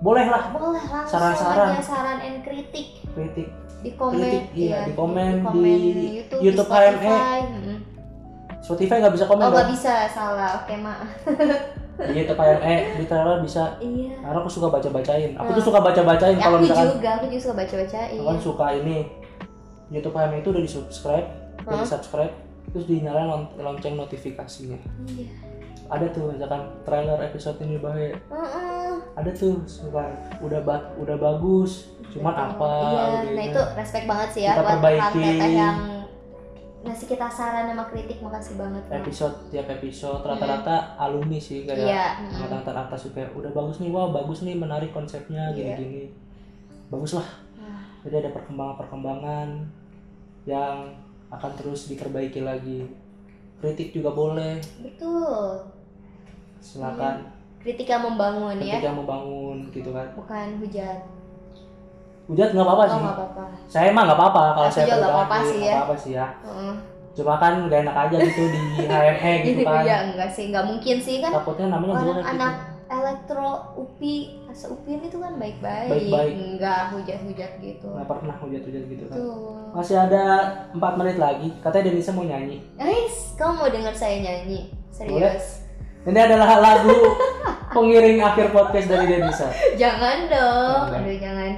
[0.00, 1.74] Boleh lah boleh Saran-saran.
[1.80, 3.48] saran and kritik kritik
[3.80, 5.74] di komen Kritik, iya, di komen komen di
[6.22, 7.02] YouTube, YouTube di Spotify.
[7.02, 7.42] HME.
[7.50, 7.78] Mm-mm.
[8.64, 10.50] Spotify nggak bisa komen oh nggak bisa salah.
[10.58, 11.04] Oke maaf.
[11.94, 13.78] Di YouTube HME di trailer bisa.
[13.78, 14.18] Iya.
[14.18, 15.54] Karena aku suka baca bacain aku Hmm.
[15.54, 18.24] tuh suka baca bacain Ya, kalau aku misalkan juga aku juga suka baca bacain aku
[18.24, 18.96] kan suka ini
[19.88, 21.26] YouTube HME itu udah di subscribe
[21.60, 22.32] udah di subscribe
[22.66, 24.74] terus dinyalain lon- lonceng notifikasinya.
[25.06, 25.30] Iya.
[25.86, 28.90] Ada tuh misalkan trailer episode ini bahaya Heeh.
[29.14, 30.02] ada tuh suka
[30.40, 32.46] udah ba- udah bagus cuman Betul.
[32.48, 35.22] apa iya nah itu respect banget sih ya Kita buat perbaiki.
[35.52, 35.76] Yang
[36.84, 42.06] ngasih kita saran sama kritik makasih banget episode tiap episode rata-rata alumni sih kayak iya
[42.20, 42.44] mm.
[42.44, 45.76] angkatan atas juga udah bagus nih wah bagus nih menarik konsepnya Iya.
[45.78, 46.02] gini-gini.
[46.90, 47.28] Bagus lah.
[47.58, 49.48] Wah, jadi ada perkembangan-perkembangan
[50.44, 50.76] yang
[51.32, 52.84] akan terus diperbaiki lagi.
[53.62, 54.60] Kritik juga boleh.
[54.84, 55.64] Betul.
[56.60, 57.32] Silakan.
[57.64, 58.76] Kritik yang membangun ya.
[58.76, 60.08] Kritik yang membangun gitu kan.
[60.12, 61.00] Bukan hujat
[62.24, 65.12] hujat nggak apa-apa oh sih nggak apa-apa saya emang nggak apa-apa kalau saya juga nggak
[65.12, 65.76] apa-apa sih nggak ya.
[65.76, 66.74] apa-apa sih ya Heeh.
[67.14, 68.60] cuma kan gak enak aja gitu di
[68.90, 72.26] HME gitu kan Iya enggak sih, enggak mungkin sih kan takutnya namanya jelek gitu.
[72.28, 72.54] anak
[72.84, 76.32] elektro UPI, asa UPI itu kan baik-baik, Baik-baik.
[76.36, 77.86] enggak hujat-hujat gitu.
[77.86, 79.56] nggak pernah hujat-hujat gitu kan Tuh.
[79.72, 80.24] masih ada
[80.70, 84.68] empat menit lagi katanya Denisa mau nyanyi Guys, kamu mau dengar saya nyanyi?
[84.90, 85.64] Serius?
[86.04, 86.92] ini adalah lagu
[87.74, 90.86] pengiring akhir podcast dari Denisa Jangan dong.
[90.94, 91.52] Aduh, jangan.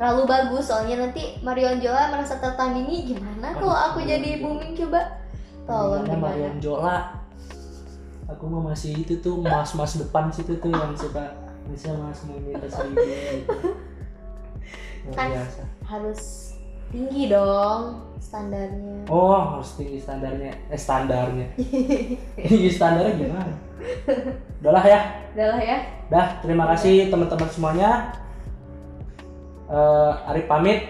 [0.00, 5.20] Terlalu bagus soalnya nanti Marion Jola merasa tertandingi gimana kalau aku jadi booming coba?
[5.68, 6.24] Tolong gimana?
[6.24, 7.20] Marion Jola
[8.24, 11.36] aku mah masih itu tuh mas-mas depan situ tuh yang suka
[11.66, 13.56] bisa mas mau minta seribu gitu.
[15.12, 16.22] Kan- biasa Harus
[16.88, 19.04] tinggi dong standarnya.
[19.06, 21.46] oh harus tinggi standarnya eh standarnya
[22.40, 23.52] tinggi standarnya gimana
[24.58, 25.78] udahlah ya Udah lah ya.
[26.08, 27.90] dah terima kasih teman-teman semuanya
[29.70, 30.82] Eh, Arif pamit.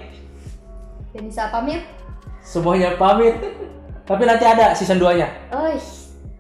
[1.13, 1.85] Dan bisa pamit.
[2.41, 3.37] semuanya pamit.
[4.09, 5.71] Tapi nanti ada season 2 nya Oh,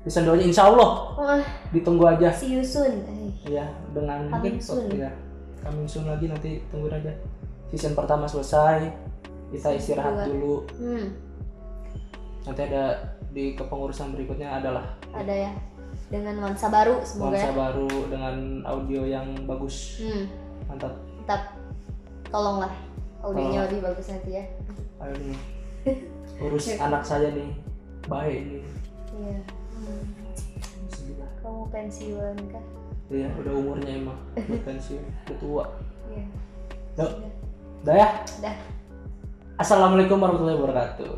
[0.02, 0.90] season 2 nya insya Allah.
[1.14, 2.32] Wah, ditunggu aja.
[2.32, 3.04] See you soon.
[3.06, 4.88] Eh, ya dengan Coming mungkin soon.
[4.90, 5.12] ya
[5.60, 7.12] coming soon lagi nanti tungguin aja.
[7.68, 8.88] Season pertama selesai
[9.52, 10.64] kita Season istirahat dulu.
[10.80, 11.14] Hmm,
[12.42, 12.84] nanti ada
[13.30, 14.96] di kepengurusan berikutnya adalah.
[15.12, 15.52] Ada ya.
[16.10, 17.54] Dengan nuansa baru semoga nuansa ya.
[17.54, 18.34] baru dengan
[18.66, 20.00] audio yang bagus.
[20.02, 20.24] Hmm,
[20.66, 20.96] mantap.
[21.22, 21.42] Tetap
[22.30, 22.72] tolonglah
[23.20, 24.44] audionya lebih bagus nanti ya.
[25.02, 25.38] ayo nih
[26.46, 27.50] urus anak saya nih
[28.08, 28.60] baik ini
[29.20, 29.36] Iya.
[29.76, 30.04] Hmm.
[31.40, 32.64] Kamu pensiun kah?
[33.10, 35.64] Iya, udah umurnya emang udah pensiun, udah tua.
[36.08, 36.24] Iya.
[37.00, 37.12] Yuk,
[37.84, 38.08] udah ya.
[38.38, 38.56] Dah.
[39.60, 41.12] Assalamualaikum warahmatullahi wabarakatuh.